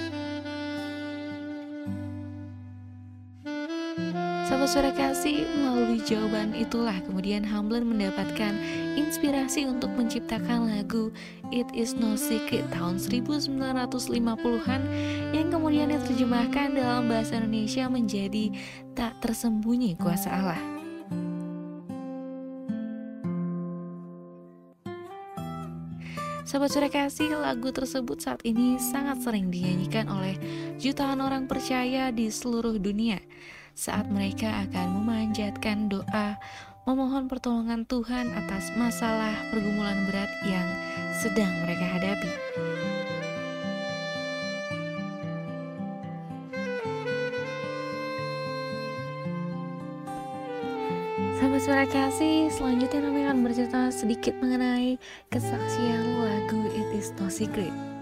Sahabat 4.65 4.97
suara 4.97 5.13
kasih, 5.13 5.45
melalui 5.61 6.01
jawaban 6.01 6.57
itulah 6.57 6.97
kemudian 7.05 7.45
Hamblin 7.45 7.85
mendapatkan 7.85 8.49
inspirasi 8.97 9.69
untuk 9.69 9.93
menciptakan 9.93 10.73
lagu 10.73 11.13
It 11.53 11.69
Is 11.77 11.93
No 11.93 12.17
Secret 12.17 12.65
tahun 12.73 12.97
1950-an 12.97 14.81
yang 15.37 15.53
kemudian 15.53 15.93
diterjemahkan 15.93 16.81
dalam 16.81 17.05
bahasa 17.05 17.37
Indonesia 17.37 17.85
menjadi 17.85 18.49
Tak 18.97 19.21
Tersembunyi 19.21 20.01
Kuasa 20.01 20.33
Allah. 20.33 20.57
Sahabat 26.41 26.73
suara 26.73 26.89
kasih, 26.89 27.37
lagu 27.37 27.69
tersebut 27.69 28.17
saat 28.17 28.41
ini 28.41 28.81
sangat 28.81 29.21
sering 29.21 29.53
dinyanyikan 29.53 30.09
oleh 30.09 30.33
jutaan 30.81 31.21
orang 31.21 31.45
percaya 31.45 32.09
di 32.09 32.33
seluruh 32.33 32.81
dunia 32.81 33.21
saat 33.75 34.07
mereka 34.07 34.63
akan 34.65 35.03
memanjatkan 35.03 35.91
doa 35.91 36.39
memohon 36.87 37.27
pertolongan 37.27 37.83
Tuhan 37.83 38.31
atas 38.31 38.71
masalah 38.79 39.35
pergumulan 39.51 40.07
berat 40.07 40.31
yang 40.47 40.67
sedang 41.19 41.51
mereka 41.67 41.85
hadapi. 41.99 42.31
Sahabat 51.35 51.61
suara 51.61 51.85
kasih, 51.85 52.47
selanjutnya 52.47 52.99
kami 53.03 53.19
akan 53.27 53.37
bercerita 53.43 53.91
sedikit 53.91 54.33
mengenai 54.39 54.95
kesaksian 55.27 56.23
lagu 56.23 56.63
It 56.71 56.95
Is 56.95 57.11
No 57.19 57.27
Secret. 57.27 57.94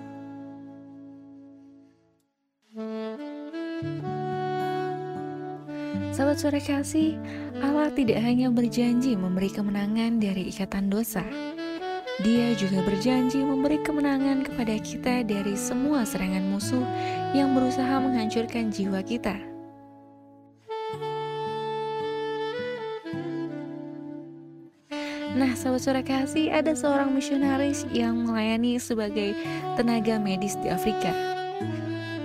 Sahabat 6.14 6.38
suara 6.38 6.62
kasih, 6.62 7.18
Allah 7.58 7.90
tidak 7.90 8.22
hanya 8.22 8.54
berjanji 8.54 9.18
memberi 9.18 9.50
kemenangan 9.50 10.22
dari 10.22 10.46
ikatan 10.46 10.86
dosa. 10.86 11.26
Dia 12.22 12.54
juga 12.54 12.86
berjanji 12.86 13.42
memberi 13.42 13.82
kemenangan 13.82 14.46
kepada 14.46 14.78
kita 14.78 15.26
dari 15.26 15.58
semua 15.58 16.06
serangan 16.06 16.46
musuh 16.54 16.86
yang 17.34 17.58
berusaha 17.58 17.98
menghancurkan 17.98 18.70
jiwa 18.70 19.02
kita. 19.02 19.42
Nah, 25.34 25.58
sahabat 25.58 25.82
suara 25.82 26.06
kasih, 26.06 26.54
ada 26.54 26.78
seorang 26.78 27.10
misionaris 27.10 27.90
yang 27.90 28.22
melayani 28.22 28.78
sebagai 28.78 29.34
tenaga 29.74 30.22
medis 30.22 30.54
di 30.62 30.70
Afrika 30.70 31.33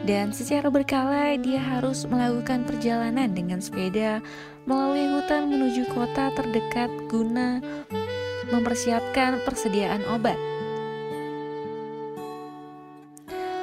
dan 0.08 0.32
secara 0.32 0.72
berkala 0.72 1.36
dia 1.36 1.60
harus 1.60 2.08
melakukan 2.08 2.64
perjalanan 2.64 3.28
dengan 3.28 3.60
sepeda 3.60 4.24
melalui 4.64 5.04
hutan 5.04 5.52
menuju 5.52 5.84
kota 5.92 6.32
terdekat 6.32 6.88
guna 7.12 7.60
mempersiapkan 8.48 9.44
persediaan 9.44 10.00
obat. 10.08 10.40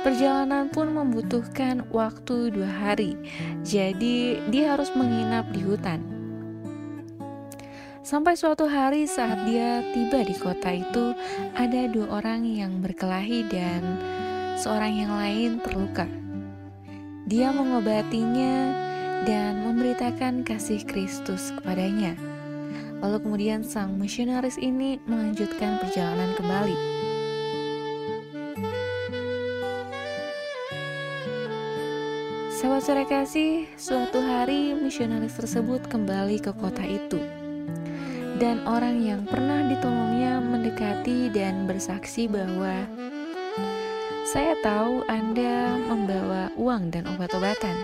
Perjalanan 0.05 0.69
pun 0.69 0.93
membutuhkan 0.93 1.89
waktu 1.89 2.53
dua 2.53 2.69
hari, 2.69 3.17
jadi 3.65 4.37
dia 4.53 4.77
harus 4.77 4.93
menginap 4.93 5.49
di 5.49 5.65
hutan. 5.65 5.97
Sampai 8.05 8.37
suatu 8.37 8.69
hari 8.69 9.09
saat 9.09 9.49
dia 9.49 9.81
tiba 9.97 10.21
di 10.21 10.37
kota 10.37 10.77
itu, 10.77 11.17
ada 11.57 11.89
dua 11.89 12.21
orang 12.21 12.45
yang 12.45 12.85
berkelahi 12.85 13.49
dan 13.49 13.81
seorang 14.61 14.93
yang 14.93 15.09
lain 15.17 15.57
terluka. 15.65 16.05
Dia 17.25 17.49
mengobatinya 17.49 18.69
dan 19.25 19.65
memberitakan 19.65 20.45
kasih 20.45 20.85
Kristus 20.85 21.49
kepadanya. 21.57 22.13
Lalu 23.01 23.17
kemudian 23.17 23.65
sang 23.65 23.97
misionaris 23.97 24.61
ini 24.61 25.01
melanjutkan 25.09 25.81
perjalanan 25.81 26.37
kembali. 26.37 26.77
Sahabat 32.53 32.85
sore 32.85 33.09
kasih, 33.09 33.73
suatu 33.73 34.21
hari 34.21 34.77
misionaris 34.77 35.33
tersebut 35.33 35.81
kembali 35.89 36.37
ke 36.37 36.53
kota 36.53 36.85
itu. 36.85 37.17
Dan 38.37 38.61
orang 38.69 39.01
yang 39.01 39.25
pernah 39.25 39.65
ditolongnya 39.65 40.37
mendekati 40.45 41.33
dan 41.33 41.65
bersaksi 41.65 42.29
bahwa 42.29 42.85
saya 44.25 44.57
tahu 44.65 45.05
Anda 45.05 45.77
membawa 45.85 46.49
uang 46.57 46.89
dan 46.89 47.05
obat-obatan. 47.13 47.77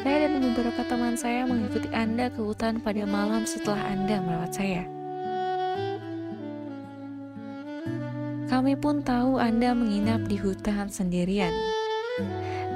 Saya 0.00 0.24
dan 0.24 0.40
beberapa 0.40 0.80
teman 0.88 1.12
saya 1.20 1.44
mengikuti 1.44 1.92
Anda 1.92 2.32
ke 2.32 2.40
hutan 2.40 2.80
pada 2.80 3.04
malam 3.04 3.44
setelah 3.44 3.84
Anda 3.84 4.16
merawat 4.24 4.52
saya. 4.56 4.88
Kami 8.48 8.80
pun 8.80 9.04
tahu 9.04 9.36
Anda 9.36 9.76
menginap 9.76 10.24
di 10.24 10.40
hutan 10.40 10.88
sendirian. 10.88 11.52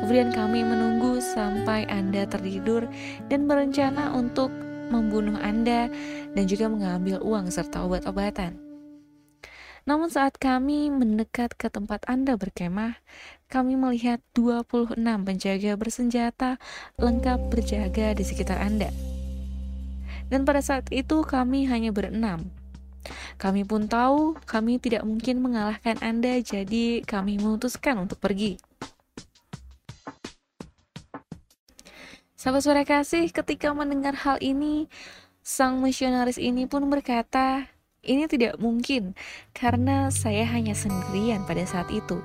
Kemudian 0.04 0.28
kami 0.36 0.60
menunggu 0.60 1.16
sampai 1.24 1.88
Anda 1.88 2.28
tertidur 2.28 2.84
dan 3.32 3.48
berencana 3.48 4.12
untuk 4.12 4.52
membunuh 4.92 5.40
Anda 5.40 5.88
dan 6.36 6.44
juga 6.44 6.68
mengambil 6.68 7.24
uang 7.24 7.48
serta 7.48 7.88
obat-obatan. 7.88 8.61
Namun 9.82 10.14
saat 10.14 10.38
kami 10.38 10.94
mendekat 10.94 11.58
ke 11.58 11.66
tempat 11.66 12.06
Anda 12.06 12.38
berkemah, 12.38 13.02
kami 13.50 13.74
melihat 13.74 14.22
26 14.38 14.94
penjaga 15.00 15.72
bersenjata 15.74 16.50
lengkap 17.02 17.50
berjaga 17.50 18.14
di 18.14 18.22
sekitar 18.22 18.62
Anda. 18.62 18.94
Dan 20.30 20.46
pada 20.46 20.62
saat 20.62 20.86
itu 20.94 21.26
kami 21.26 21.66
hanya 21.66 21.90
berenam, 21.90 22.46
kami 23.36 23.66
pun 23.66 23.90
tahu 23.90 24.38
kami 24.46 24.78
tidak 24.78 25.02
mungkin 25.02 25.42
mengalahkan 25.42 25.98
Anda, 25.98 26.38
jadi 26.38 27.02
kami 27.02 27.42
memutuskan 27.42 27.98
untuk 27.98 28.22
pergi. 28.22 28.62
Sahabat 32.38 32.62
suara 32.62 32.82
kasih, 32.82 33.30
ketika 33.30 33.70
mendengar 33.70 34.18
hal 34.18 34.38
ini, 34.42 34.90
sang 35.42 35.82
misionaris 35.82 36.38
ini 36.38 36.66
pun 36.66 36.86
berkata, 36.90 37.71
ini 38.02 38.26
tidak 38.26 38.58
mungkin 38.58 39.14
karena 39.54 40.10
saya 40.10 40.42
hanya 40.50 40.74
sendirian 40.74 41.46
pada 41.46 41.62
saat 41.62 41.86
itu. 41.94 42.18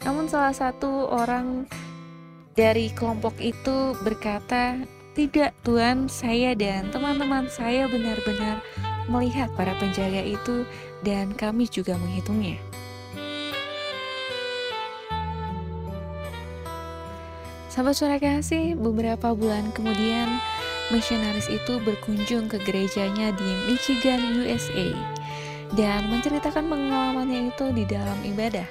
Namun 0.00 0.32
salah 0.32 0.56
satu 0.56 1.12
orang 1.12 1.68
dari 2.56 2.88
kelompok 2.96 3.36
itu 3.36 3.92
berkata, 4.00 4.80
tidak 5.12 5.52
Tuhan, 5.60 6.08
saya 6.08 6.56
dan 6.56 6.88
teman-teman 6.88 7.52
saya 7.52 7.84
benar-benar 7.84 8.64
melihat 9.12 9.52
para 9.52 9.76
penjaga 9.76 10.24
itu 10.24 10.64
dan 11.04 11.36
kami 11.36 11.68
juga 11.68 11.92
menghitungnya. 12.00 12.56
Sahabat 17.68 17.94
suara 17.94 18.16
kasih, 18.16 18.74
beberapa 18.74 19.36
bulan 19.36 19.70
kemudian 19.76 20.26
misionaris 20.88 21.52
itu 21.52 21.76
berkunjung 21.84 22.48
ke 22.48 22.56
gerejanya 22.64 23.32
di 23.36 23.48
Michigan, 23.68 24.20
USA 24.40 24.92
dan 25.76 26.08
menceritakan 26.08 26.64
pengalamannya 26.64 27.52
itu 27.52 27.66
di 27.76 27.84
dalam 27.84 28.16
ibadah. 28.24 28.64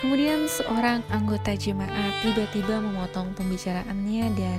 Kemudian 0.00 0.50
seorang 0.50 1.06
anggota 1.14 1.54
jemaat 1.54 2.12
tiba-tiba 2.26 2.82
memotong 2.82 3.38
pembicaraannya 3.38 4.34
dan 4.34 4.58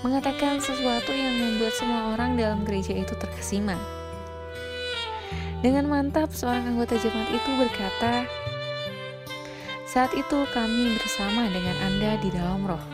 mengatakan 0.00 0.56
sesuatu 0.56 1.12
yang 1.12 1.36
membuat 1.36 1.76
semua 1.76 2.16
orang 2.16 2.40
dalam 2.40 2.64
gereja 2.64 2.96
itu 2.96 3.12
terkesima. 3.20 3.76
Dengan 5.60 5.92
mantap, 5.92 6.32
seorang 6.32 6.72
anggota 6.72 6.96
jemaat 6.96 7.28
itu 7.28 7.50
berkata, 7.60 8.24
"Saat 9.90 10.14
itu 10.14 10.46
kami 10.54 10.94
bersama 10.94 11.50
dengan 11.50 11.74
Anda 11.82 12.14
di 12.22 12.30
dalam 12.30 12.62
roh." 12.62 12.84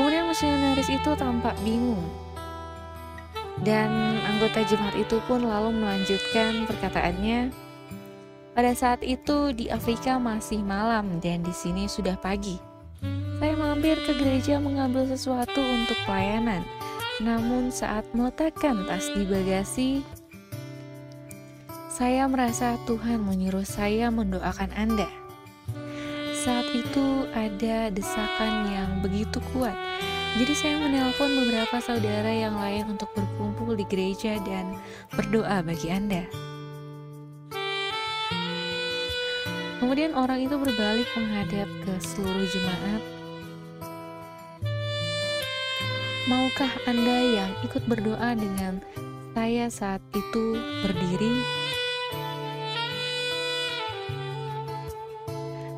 Kemudian 0.00 0.24
misionaris 0.32 0.88
itu 0.88 1.12
tampak 1.12 1.52
bingung. 1.60 2.00
Dan 3.60 4.16
anggota 4.24 4.64
jemaat 4.64 4.96
itu 4.96 5.20
pun 5.28 5.44
lalu 5.44 5.76
melanjutkan 5.76 6.64
perkataannya, 6.64 7.52
"Pada 8.56 8.72
saat 8.72 9.04
itu 9.04 9.52
di 9.52 9.68
Afrika 9.68 10.16
masih 10.16 10.64
malam 10.64 11.20
dan 11.20 11.44
di 11.44 11.52
sini 11.52 11.84
sudah 11.84 12.16
pagi." 12.16 12.56
Saya 13.36 13.54
mampir 13.58 14.00
ke 14.02 14.16
gereja 14.16 14.56
mengambil 14.56 15.04
sesuatu 15.04 15.60
untuk 15.60 15.98
pelayanan. 16.08 16.64
Namun 17.20 17.68
saat 17.68 18.08
meletakkan 18.16 18.88
tas 18.88 19.10
di 19.12 19.28
bagasi, 19.28 19.90
saya 21.92 22.24
merasa 22.24 22.80
Tuhan 22.88 23.20
menyuruh 23.22 23.68
saya 23.68 24.08
mendoakan 24.08 24.72
Anda. 24.74 25.21
Saat 26.42 26.74
itu 26.74 27.30
ada 27.38 27.86
desakan 27.94 28.66
yang 28.66 28.90
begitu 28.98 29.38
kuat. 29.54 29.78
Jadi 30.34 30.52
saya 30.58 30.74
menelpon 30.74 31.30
beberapa 31.38 31.78
saudara 31.78 32.34
yang 32.34 32.58
lain 32.58 32.98
untuk 32.98 33.14
berkumpul 33.14 33.78
di 33.78 33.86
gereja 33.86 34.42
dan 34.42 34.74
berdoa 35.14 35.62
bagi 35.62 35.94
Anda. 35.94 36.26
Kemudian 39.78 40.18
orang 40.18 40.42
itu 40.42 40.58
berbalik 40.58 41.06
menghadap 41.14 41.70
ke 41.86 41.94
seluruh 42.02 42.46
jemaat 42.50 43.02
Maukah 46.26 46.70
Anda 46.90 47.18
yang 47.38 47.50
ikut 47.66 47.86
berdoa 47.86 48.34
dengan 48.34 48.82
saya 49.30 49.70
saat 49.70 50.02
itu 50.10 50.58
berdiri? 50.82 51.34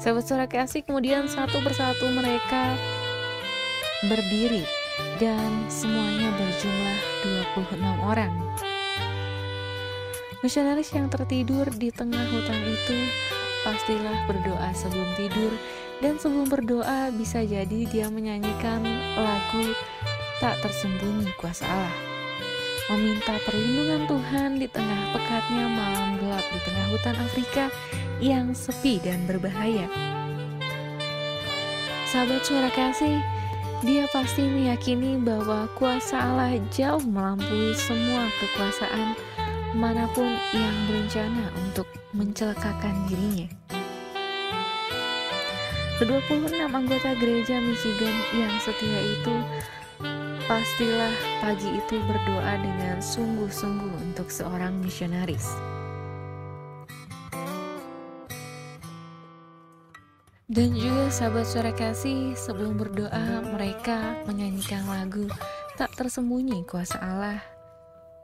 Sahabat 0.05 0.53
kasih 0.53 0.85
kemudian 0.85 1.25
satu 1.25 1.65
persatu 1.65 2.13
mereka 2.13 2.77
berdiri 4.05 4.61
dan 5.17 5.65
semuanya 5.73 6.29
berjumlah 6.37 6.99
26 7.73 8.13
orang. 8.13 8.29
Misionaris 10.45 10.93
yang 10.93 11.09
tertidur 11.09 11.73
di 11.73 11.89
tengah 11.89 12.21
hutan 12.21 12.61
itu 12.69 12.99
pastilah 13.65 14.29
berdoa 14.29 14.77
sebelum 14.77 15.09
tidur 15.17 15.57
dan 16.05 16.21
sebelum 16.21 16.53
berdoa 16.53 17.09
bisa 17.17 17.41
jadi 17.41 17.89
dia 17.89 18.13
menyanyikan 18.13 18.85
lagu 19.17 19.73
tak 20.37 20.61
tersembunyi 20.61 21.33
kuasa 21.41 21.65
Allah. 21.65 21.97
Meminta 22.93 23.41
perlindungan 23.49 24.05
Tuhan 24.05 24.61
di 24.61 24.69
tengah 24.69 25.17
pekatnya 25.17 25.65
malam 25.65 26.21
gelap 26.21 26.45
di 26.45 26.61
tengah 26.61 26.87
hutan 26.93 27.17
Afrika 27.17 27.73
yang 28.25 28.57
sepi 28.57 28.97
dan 29.05 29.29
berbahaya. 29.29 29.85
Sahabat 32.09 32.41
suara 32.41 32.73
kasih, 32.73 33.21
dia 33.85 34.09
pasti 34.09 34.49
meyakini 34.49 35.21
bahwa 35.21 35.69
kuasa 35.77 36.17
Allah 36.17 36.57
jauh 36.73 37.05
melampaui 37.05 37.77
semua 37.77 38.33
kekuasaan 38.41 39.13
mana 39.77 40.09
pun 40.17 40.33
yang 40.57 40.77
berencana 40.89 41.53
untuk 41.61 41.85
mencelakakan 42.17 42.97
dirinya. 43.13 43.51
Ke-26 46.01 46.57
anggota 46.65 47.13
gereja 47.21 47.61
Michigan 47.61 48.17
yang 48.33 48.55
setia 48.65 49.01
itu 49.05 49.37
Pastilah 50.45 51.41
pagi 51.41 51.73
itu 51.73 51.97
berdoa 52.05 52.61
dengan 52.61 53.01
sungguh-sungguh 53.01 53.97
untuk 54.13 54.29
seorang 54.29 54.77
misionaris. 54.77 55.74
Dan 60.45 60.77
juga 60.77 61.09
sahabat 61.09 61.49
suara 61.49 61.73
kasih, 61.73 62.37
sebelum 62.37 62.77
berdoa 62.77 63.41
mereka 63.57 64.21
menyanyikan 64.29 64.85
lagu 64.85 65.25
Tak 65.81 65.97
Tersembunyi 65.97 66.69
Kuasa 66.69 67.01
Allah 67.01 67.55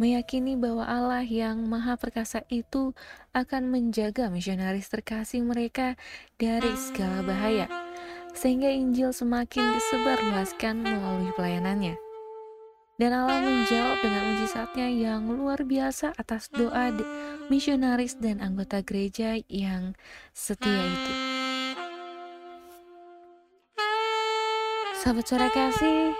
meyakini 0.00 0.56
bahwa 0.56 0.88
Allah 0.88 1.20
yang 1.20 1.68
Maha 1.68 2.00
Perkasa 2.00 2.40
itu 2.48 2.96
akan 3.36 3.68
menjaga 3.68 4.32
misionaris 4.32 4.88
terkasih 4.88 5.44
mereka 5.44 6.00
dari 6.40 6.72
segala 6.72 7.20
bahaya, 7.20 7.68
sehingga 8.32 8.72
Injil 8.72 9.12
semakin 9.12 9.76
disebarluaskan 9.76 10.80
melalui 10.80 11.28
pelayanannya. 11.36 12.00
Dan 12.96 13.12
Allah 13.12 13.44
menjawab 13.44 14.00
dengan 14.00 14.24
mujizatnya 14.32 14.88
yang 14.88 15.28
luar 15.28 15.64
biasa 15.68 16.16
atas 16.16 16.48
doa 16.48 16.92
misionaris 17.52 18.16
dan 18.16 18.40
anggota 18.40 18.80
gereja 18.80 19.36
yang 19.48 19.96
setia 20.32 20.84
itu. 20.84 21.29
Sahabat 25.00 25.32
suara 25.32 25.48
kasih, 25.48 26.12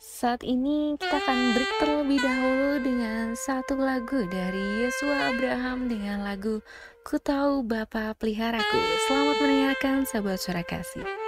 saat 0.00 0.40
ini 0.48 0.96
kita 0.96 1.20
akan 1.20 1.52
break 1.52 1.72
terlebih 1.76 2.16
dahulu 2.16 2.80
dengan 2.80 3.36
satu 3.36 3.76
lagu 3.76 4.24
dari 4.32 4.80
Yesua 4.80 5.28
Abraham 5.28 5.84
dengan 5.84 6.24
lagu 6.24 6.64
Ku 7.04 7.20
Tahu 7.20 7.60
Bapa 7.60 8.16
Peliharaku. 8.16 8.80
Selamat 9.04 9.36
mendengarkan 9.44 10.08
sahabat 10.08 10.40
suara 10.40 10.64
kasih. 10.64 11.19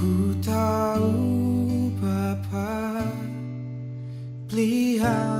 Ku 0.00 0.32
tahu 0.40 1.12
Bapa 2.00 3.04
peliharaku 4.48 5.39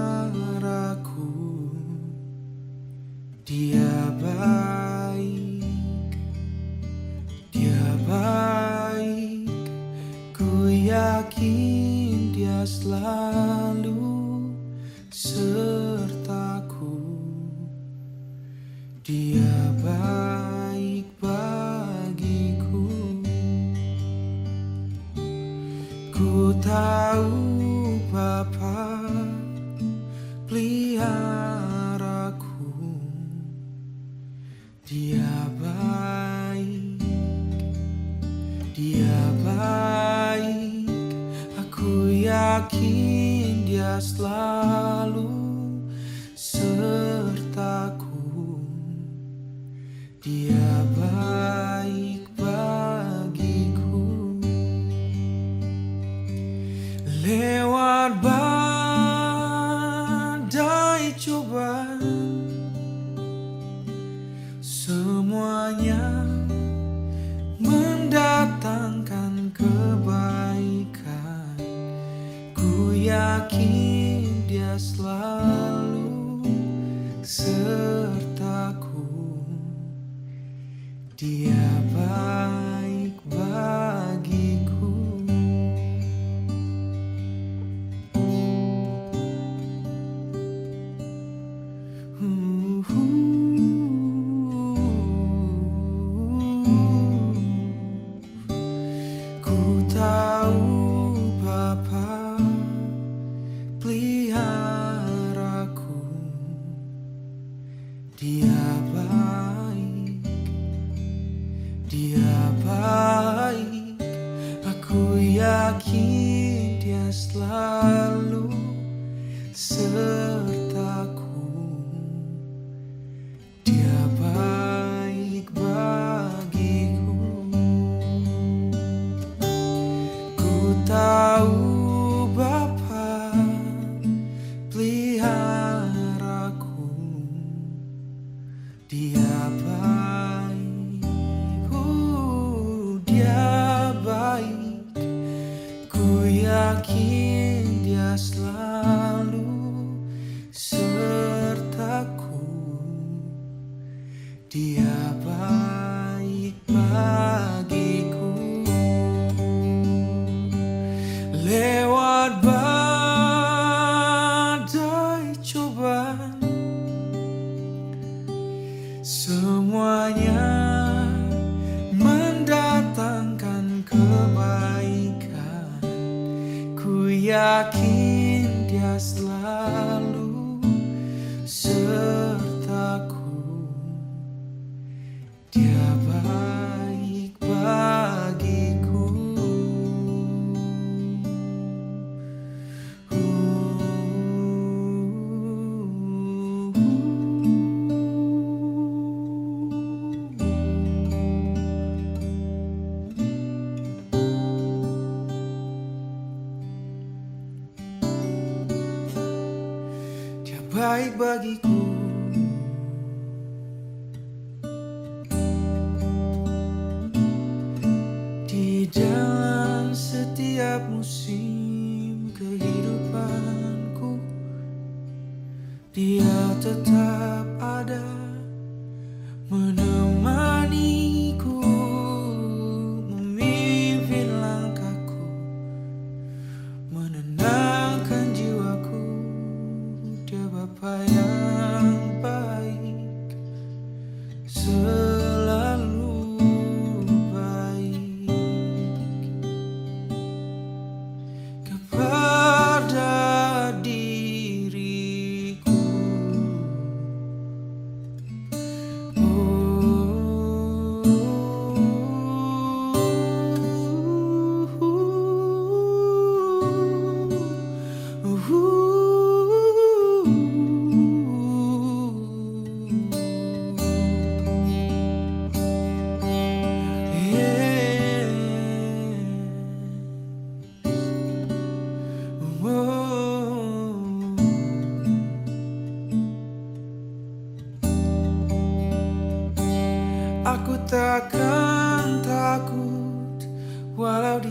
bagiku 211.21 211.90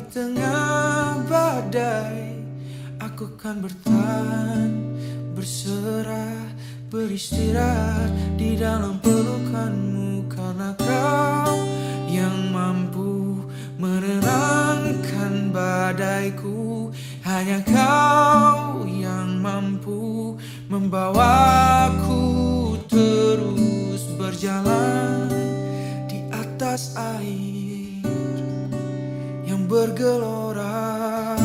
tengah 0.09 1.21
badai 1.29 2.41
Aku 2.97 3.29
kan 3.37 3.61
bertahan 3.61 4.69
Berserah 5.37 6.49
Beristirahat 6.89 8.09
di 8.33 8.57
dalam 8.57 8.97
pelukanmu. 8.97 10.25
Karena 10.25 10.73
kau 10.73 11.61
yang 12.09 12.49
mampu 12.49 13.45
menenangkan 13.77 15.53
badaiku 15.53 16.89
Hanya 17.21 17.61
kau 17.61 18.89
yang 18.89 19.37
mampu 19.37 20.33
membawaku 20.65 21.38
bergelora. 29.79 31.39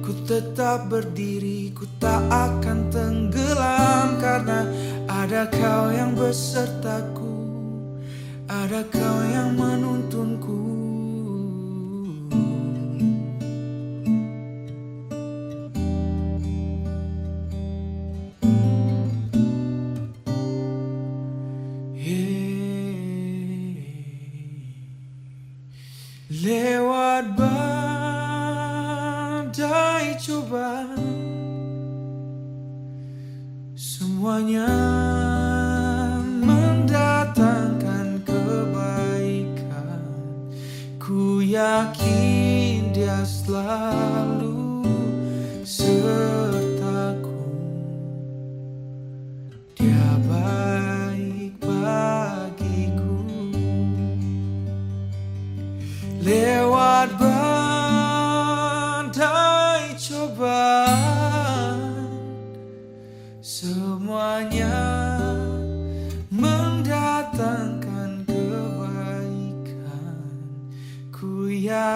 Ku 0.00 0.12
tetap 0.24 0.88
berdiri, 0.88 1.68
ku 1.76 1.84
tak 2.00 2.24
akan 2.30 2.88
tenggelam 2.88 4.16
Karena 4.16 4.64
ada 5.10 5.50
kau 5.50 5.90
yang 5.90 6.14
besertaku 6.14 7.36
Ada 8.46 8.86
kau 8.86 9.18
yang 9.34 9.58
menuntunku 9.58 10.85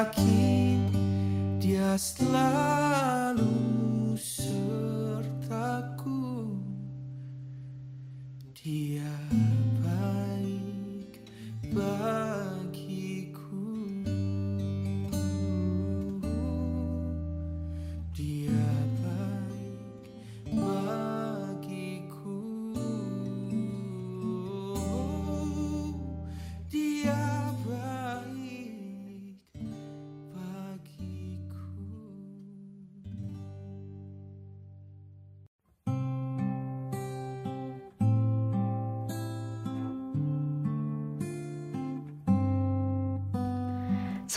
Yakin 0.00 0.80
dia 1.60 1.92
selalu 2.00 2.69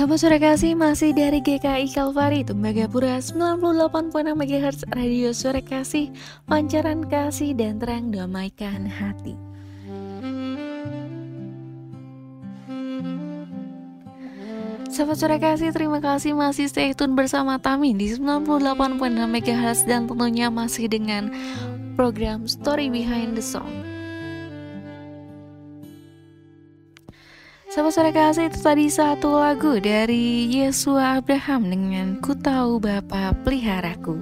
Sahabat 0.04 0.20
Suara 0.20 0.36
Kasih 0.36 0.76
masih 0.76 1.16
dari 1.16 1.40
GKI 1.40 1.88
Kalvari 1.96 2.44
Tembagapura 2.44 3.24
98.6 3.24 4.36
MHz 4.36 4.84
Radio 4.92 5.32
Suara 5.32 5.64
Kasih 5.64 6.12
Pancaran 6.44 7.08
kasih 7.08 7.56
dan 7.56 7.80
terang 7.80 8.12
damaikan 8.12 8.84
hati 8.84 9.32
Sahabat 14.92 15.16
Suara 15.16 15.40
Kasih, 15.40 15.72
terima 15.72 16.04
kasih 16.04 16.36
masih 16.36 16.68
stay 16.68 16.92
tune 16.92 17.16
bersama 17.16 17.56
Tami 17.56 17.96
di 17.96 18.12
98.6 18.12 18.60
MHz 19.08 19.88
dan 19.88 20.12
tentunya 20.12 20.52
masih 20.52 20.92
dengan 20.92 21.32
program 21.96 22.44
Story 22.44 22.92
Behind 22.92 23.40
the 23.40 23.46
Song. 23.56 23.83
Sahabat 27.74 27.90
Suara 27.98 28.14
Kasih, 28.14 28.54
itu 28.54 28.60
tadi 28.62 28.86
satu 28.86 29.34
lagu 29.34 29.82
dari 29.82 30.46
Yesua 30.46 31.18
Abraham 31.18 31.74
dengan 31.74 32.08
Ku 32.22 32.38
Tahu 32.38 32.78
Bapa 32.78 33.34
Peliharaku. 33.42 34.14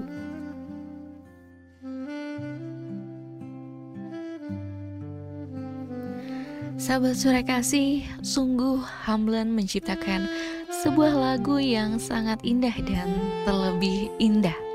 Sahabat 6.80 7.20
Suara 7.20 7.44
Kasih, 7.44 8.08
sungguh 8.24 8.80
Hamlen 9.04 9.52
menciptakan 9.52 10.32
sebuah 10.72 11.12
lagu 11.12 11.60
yang 11.60 12.00
sangat 12.00 12.40
indah 12.48 12.80
dan 12.88 13.12
terlebih 13.44 14.08
indah. 14.16 14.71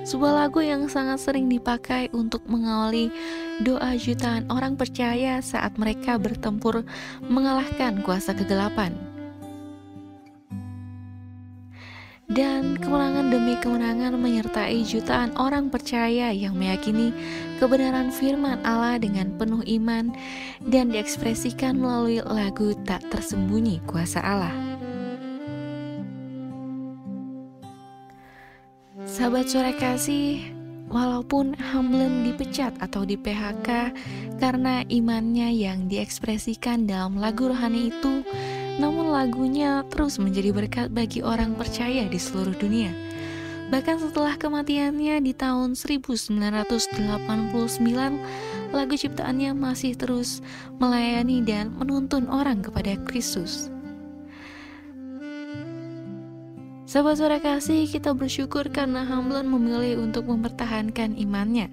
Sebuah 0.00 0.48
lagu 0.48 0.64
yang 0.64 0.88
sangat 0.88 1.20
sering 1.20 1.52
dipakai 1.52 2.08
untuk 2.16 2.40
mengawali 2.48 3.12
doa 3.60 3.92
jutaan 4.00 4.48
orang 4.48 4.72
percaya 4.72 5.44
saat 5.44 5.76
mereka 5.76 6.16
bertempur 6.16 6.88
mengalahkan 7.28 8.00
kuasa 8.00 8.32
kegelapan. 8.32 8.96
Dan 12.30 12.78
kemenangan 12.78 13.26
demi 13.34 13.58
kemenangan 13.58 14.14
menyertai 14.14 14.86
jutaan 14.86 15.34
orang 15.34 15.66
percaya 15.66 16.30
yang 16.30 16.54
meyakini 16.54 17.10
kebenaran 17.58 18.14
firman 18.14 18.62
Allah 18.62 19.02
dengan 19.02 19.34
penuh 19.34 19.66
iman 19.66 20.14
dan 20.70 20.94
diekspresikan 20.94 21.74
melalui 21.74 22.22
lagu 22.22 22.72
tak 22.86 23.02
tersembunyi 23.10 23.82
kuasa 23.82 24.22
Allah. 24.22 24.69
Sahabat 29.10 29.50
suara 29.50 29.74
kasih, 29.74 30.54
walaupun 30.86 31.58
Hamlen 31.58 32.22
dipecat 32.30 32.70
atau 32.78 33.02
di 33.02 33.18
PHK 33.18 33.90
karena 34.38 34.86
imannya 34.86 35.50
yang 35.50 35.90
diekspresikan 35.90 36.86
dalam 36.86 37.18
lagu 37.18 37.50
rohani 37.50 37.90
itu, 37.90 38.22
namun 38.78 39.10
lagunya 39.10 39.82
terus 39.90 40.22
menjadi 40.22 40.54
berkat 40.54 40.94
bagi 40.94 41.26
orang 41.26 41.58
percaya 41.58 42.06
di 42.06 42.22
seluruh 42.22 42.54
dunia. 42.54 42.94
Bahkan 43.74 43.98
setelah 43.98 44.38
kematiannya 44.38 45.18
di 45.26 45.34
tahun 45.34 45.74
1989, 45.74 47.26
lagu 48.70 48.94
ciptaannya 48.94 49.58
masih 49.58 49.98
terus 49.98 50.38
melayani 50.78 51.42
dan 51.42 51.74
menuntun 51.74 52.30
orang 52.30 52.62
kepada 52.62 52.94
Kristus. 53.10 53.74
Sahabat 56.90 57.22
suara 57.22 57.38
kasih, 57.38 57.86
kita 57.86 58.18
bersyukur 58.18 58.66
karena 58.66 59.06
Hamlin 59.06 59.46
memilih 59.46 60.02
untuk 60.02 60.26
mempertahankan 60.26 61.14
imannya. 61.14 61.70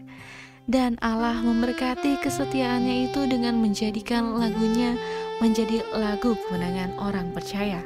Dan 0.69 0.93
Allah 1.01 1.41
memberkati 1.41 2.21
kesetiaannya 2.21 3.09
itu 3.09 3.25
dengan 3.25 3.57
menjadikan 3.57 4.37
lagunya 4.37 4.93
menjadi 5.41 5.81
lagu 5.97 6.37
kemenangan 6.37 6.93
orang 7.01 7.33
percaya. 7.33 7.81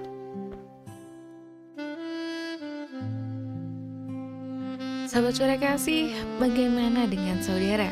Sahabat 5.08 5.32
suara 5.32 5.56
kasih, 5.56 6.12
bagaimana 6.36 7.08
dengan 7.08 7.40
saudara? 7.40 7.88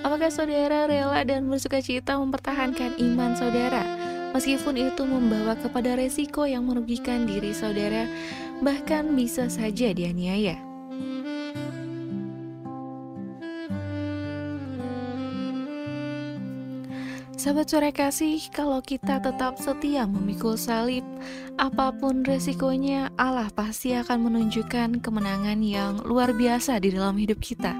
Apakah 0.00 0.32
saudara 0.32 0.88
rela 0.88 1.20
dan 1.28 1.44
bersuka 1.44 1.84
cita 1.84 2.16
mempertahankan 2.16 2.96
iman 2.96 3.36
saudara? 3.36 3.84
Meskipun 4.32 4.80
itu 4.80 5.04
membawa 5.04 5.52
kepada 5.60 5.92
resiko 5.92 6.48
yang 6.48 6.64
merugikan 6.64 7.28
diri 7.28 7.52
saudara, 7.52 8.08
bahkan 8.62 9.18
bisa 9.18 9.50
saja 9.50 9.90
dianiaya. 9.90 10.56
Sahabat 17.42 17.74
sore 17.74 17.90
kasih, 17.90 18.38
kalau 18.54 18.78
kita 18.78 19.18
tetap 19.18 19.58
setia 19.58 20.06
memikul 20.06 20.54
salib, 20.54 21.02
apa 21.58 21.90
pun 21.90 22.22
resikonya, 22.22 23.10
Allah 23.18 23.50
pasti 23.50 23.98
akan 23.98 24.30
menunjukkan 24.30 25.02
kemenangan 25.02 25.58
yang 25.58 25.98
luar 26.06 26.30
biasa 26.30 26.78
di 26.78 26.94
dalam 26.94 27.18
hidup 27.18 27.42
kita. 27.42 27.74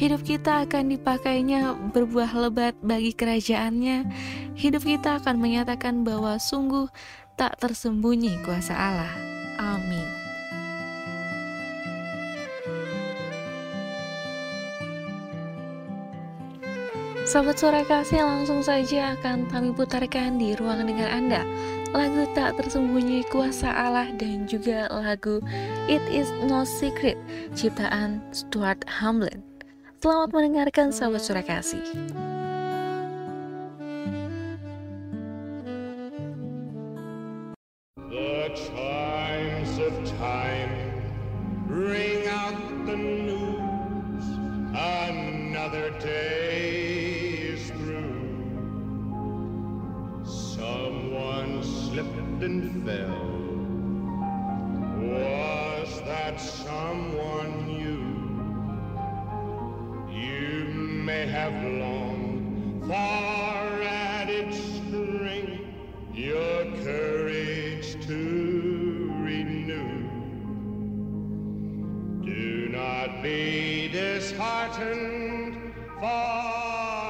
Hidup 0.00 0.24
kita 0.24 0.64
akan 0.64 0.96
dipakainya 0.96 1.76
berbuah 1.92 2.32
lebat 2.48 2.72
bagi 2.80 3.12
kerajaannya. 3.12 4.08
Hidup 4.56 4.80
kita 4.80 5.20
akan 5.20 5.36
menyatakan 5.36 6.00
bahwa 6.00 6.40
sungguh 6.40 6.88
tak 7.36 7.60
tersembunyi 7.60 8.40
kuasa 8.48 8.72
Allah. 8.72 9.27
Amin. 9.58 10.06
Sahabat 17.28 17.60
suara 17.60 17.84
kasih 17.84 18.24
langsung 18.24 18.64
saja 18.64 19.12
akan 19.12 19.52
kami 19.52 19.76
putarkan 19.76 20.40
di 20.40 20.56
ruang 20.56 20.88
dengar 20.88 21.12
Anda. 21.12 21.44
Lagu 21.92 22.24
tak 22.32 22.56
tersembunyi 22.56 23.20
kuasa 23.28 23.68
Allah 23.68 24.08
dan 24.16 24.48
juga 24.48 24.88
lagu 24.88 25.44
It 25.92 26.00
Is 26.08 26.32
No 26.48 26.64
Secret 26.64 27.20
Ciptaan 27.52 28.24
Stuart 28.32 28.80
Hamlin. 28.88 29.44
Selamat 30.00 30.32
mendengarkan 30.32 30.88
sahabat 30.88 31.20
suara 31.20 31.44
kasih. 31.44 31.84
The 38.08 38.87
day 46.00 47.38
is 47.52 47.70
through. 47.70 48.54
Someone 50.24 51.62
slipped 51.62 52.42
and 52.42 52.84
fell. 52.84 53.24
Was 55.12 56.00
that 56.02 56.40
someone 56.40 57.68
you? 57.68 57.98
You 60.12 60.64
may 60.72 61.26
have 61.26 61.52
long 61.64 62.84
far 62.86 63.82
at 63.82 64.28
its 64.30 64.56
string 64.56 65.74
your 66.12 66.64
courage 66.84 68.06
to 68.06 69.12
renew. 69.22 70.08
Do 72.24 72.68
not 72.70 73.22
be 73.22 73.88
disheartened, 73.88 75.37
for 76.00 77.07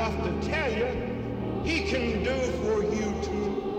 Love 0.00 0.24
to 0.24 0.48
tell 0.48 0.72
you, 0.72 1.62
He 1.62 1.82
can 1.82 2.24
do 2.24 2.34
for 2.62 2.82
you 2.84 3.12
too. 3.22 3.69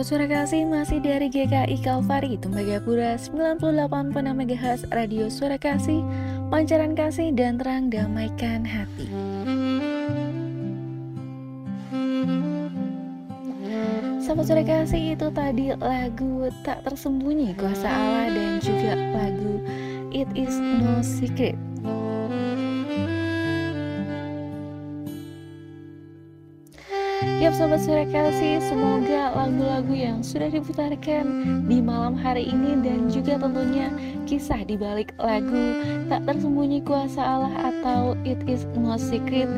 Sahabat 0.00 0.16
suara 0.16 0.32
kasih 0.32 0.64
masih 0.64 0.96
dari 1.04 1.28
GKI 1.28 1.76
Kalvari 1.84 2.40
Tembagapura 2.40 3.20
98.6 3.20 4.32
MHz 4.32 4.88
Radio 4.96 5.28
Suara 5.28 5.60
Kasih 5.60 6.00
Pancaran 6.48 6.96
kasih 6.96 7.36
dan 7.36 7.60
terang 7.60 7.92
damaikan 7.92 8.64
hati. 8.64 9.12
Sahabat 14.24 14.48
suara 14.48 14.64
kasih 14.64 15.20
itu 15.20 15.28
tadi 15.36 15.76
lagu 15.76 16.48
Tak 16.64 16.80
Tersembunyi 16.88 17.52
Kuasa 17.60 17.92
Allah 17.92 18.32
dan 18.32 18.56
juga 18.64 18.96
lagu 18.96 19.60
It 20.16 20.32
Is 20.32 20.56
No 20.56 21.04
Secret 21.04 21.60
Yap 27.40 27.56
sobat 27.56 27.80
suara 27.80 28.04
semoga 28.60 29.32
lagu-lagu 29.32 29.96
yang 29.96 30.20
sudah 30.20 30.52
diputarkan 30.52 31.24
di 31.64 31.80
malam 31.80 32.12
hari 32.12 32.44
ini 32.44 32.84
dan 32.84 33.08
juga 33.08 33.40
tentunya 33.40 33.88
kisah 34.28 34.60
di 34.68 34.76
balik 34.76 35.16
lagu 35.16 35.80
Tak 36.12 36.28
Tersembunyi 36.28 36.84
Kuasa 36.84 37.24
Allah 37.24 37.72
atau 37.72 38.12
It 38.28 38.44
Is 38.44 38.68
No 38.76 39.00
Secret 39.00 39.48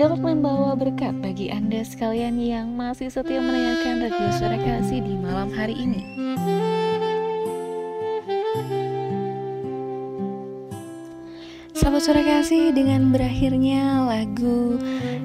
dapat 0.00 0.16
membawa 0.16 0.80
berkat 0.80 1.12
bagi 1.20 1.52
Anda 1.52 1.84
sekalian 1.84 2.40
yang 2.40 2.72
masih 2.72 3.12
setia 3.12 3.36
mendengarkan 3.36 4.08
radio 4.08 4.28
suara 4.40 4.56
di 4.88 5.14
malam 5.20 5.52
hari 5.52 5.76
ini. 5.76 6.15
Sahabat 11.86 12.02
suara 12.02 12.18
kasih 12.18 12.74
dengan 12.74 13.14
berakhirnya 13.14 14.02
lagu 14.10 14.74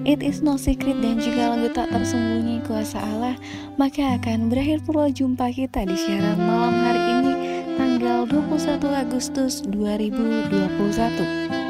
It 0.06 0.22
is 0.22 0.46
no 0.46 0.62
secret 0.62 0.94
dan 1.02 1.18
juga 1.18 1.58
lagu 1.58 1.74
tak 1.74 1.90
tersembunyi 1.90 2.62
kuasa 2.70 3.02
Allah. 3.02 3.34
Maka 3.82 4.22
akan 4.22 4.54
berakhir 4.54 4.86
pula 4.86 5.10
jumpa 5.10 5.50
kita 5.58 5.90
di 5.90 5.98
siaran 5.98 6.38
malam 6.38 6.78
hari 6.86 7.02
ini 7.18 7.34
Tanggal 7.82 8.30
21 8.30 8.78
Agustus 8.94 9.66
2021 9.74 11.61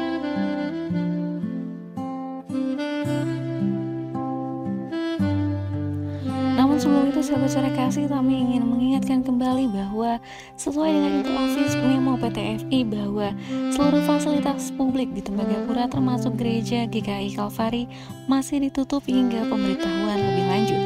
sahabat 7.32 7.48
suara 7.48 7.72
kasih 7.72 8.12
kami 8.12 8.44
ingin 8.44 8.60
mengingatkan 8.60 9.24
kembali 9.24 9.64
bahwa 9.72 10.20
sesuai 10.60 10.92
dengan 10.92 11.24
office 11.32 11.80
memo 11.80 12.20
PT 12.20 12.60
FI 12.60 12.84
bahwa 12.84 13.32
seluruh 13.72 14.04
fasilitas 14.04 14.68
publik 14.76 15.08
di 15.16 15.24
Tembagapura 15.24 15.88
termasuk 15.88 16.36
gereja 16.36 16.84
GKI 16.84 17.32
Kalvari 17.32 17.88
masih 18.28 18.68
ditutup 18.68 19.00
hingga 19.08 19.48
pemberitahuan 19.48 20.20
lebih 20.20 20.44
lanjut. 20.44 20.82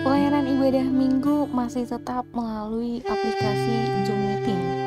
Pelayanan 0.00 0.48
ibadah 0.48 0.86
minggu 0.88 1.44
masih 1.52 1.84
tetap 1.84 2.24
melalui 2.32 3.04
aplikasi 3.04 4.08
Zoom 4.08 4.16
Meeting. 4.32 4.81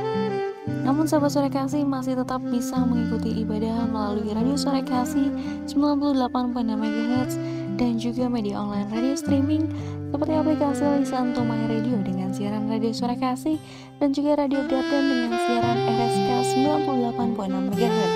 Namun 0.96 1.12
sahabat 1.12 1.28
sore 1.28 1.52
kasih 1.52 1.84
masih 1.84 2.16
tetap 2.16 2.39
bisa 2.39 2.80
mengikuti 2.80 3.43
ibadah 3.43 3.84
melalui 3.84 4.32
radio 4.32 4.56
sore 4.56 4.80
kasih 4.80 5.28
98.6 5.68 6.56
MHz 6.56 7.36
dan 7.76 8.00
juga 8.00 8.32
media 8.32 8.64
online 8.64 8.88
radio 8.88 9.12
streaming 9.12 9.68
seperti 10.16 10.39
aplikasi 10.39 10.88
Lisan 11.04 11.36
My 11.36 11.68
Radio 11.68 12.00
dengan 12.00 12.32
siaran 12.32 12.72
radio 12.72 12.96
sore 12.96 13.20
kasih 13.20 13.60
dan 14.00 14.16
juga 14.16 14.39
radio 14.39 14.64
Garden 14.72 15.04
dengan 15.04 15.36
siaran 15.36 15.78
RSK 15.84 16.30
98.6 16.64 17.43
MHz. 17.76 18.16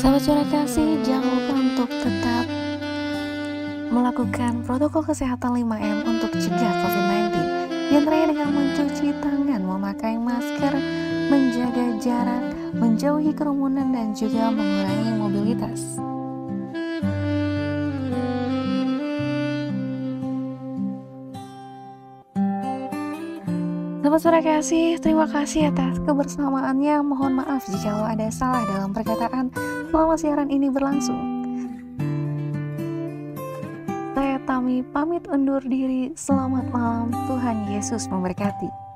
Sahabat 0.00 0.22
suara 0.24 0.44
kasih, 0.48 1.04
jangan 1.04 1.36
lupa 1.36 1.52
untuk 1.52 1.90
tetap 2.00 2.37
melakukan 3.88 4.64
protokol 4.68 5.00
kesehatan 5.04 5.64
5M 5.64 5.98
untuk 6.04 6.30
cegah 6.36 6.74
COVID-19. 6.84 7.34
Di 7.88 7.94
antaranya 7.96 8.26
dengan 8.36 8.48
mencuci 8.52 9.06
tangan, 9.24 9.60
memakai 9.64 10.14
masker, 10.20 10.74
menjaga 11.32 11.84
jarak, 11.96 12.44
menjauhi 12.76 13.32
kerumunan, 13.32 13.88
dan 13.92 14.12
juga 14.12 14.52
mengurangi 14.52 15.12
mobilitas. 15.16 15.80
Sahabat 24.08 24.24
suara 24.24 24.40
kasih, 24.40 24.96
terima 25.04 25.28
kasih 25.28 25.68
atas 25.68 26.00
kebersamaannya. 26.00 27.04
Mohon 27.04 27.44
maaf 27.44 27.68
jika 27.68 28.08
ada 28.08 28.32
salah 28.32 28.64
dalam 28.64 28.96
perkataan 28.96 29.52
selama 29.92 30.16
siaran 30.16 30.48
ini 30.48 30.72
berlangsung. 30.72 31.27
Tami 34.58 34.82
pamit 34.90 35.22
undur 35.30 35.62
diri. 35.62 36.10
Selamat 36.18 36.66
malam, 36.74 37.14
Tuhan 37.30 37.70
Yesus 37.70 38.10
memberkati. 38.10 38.87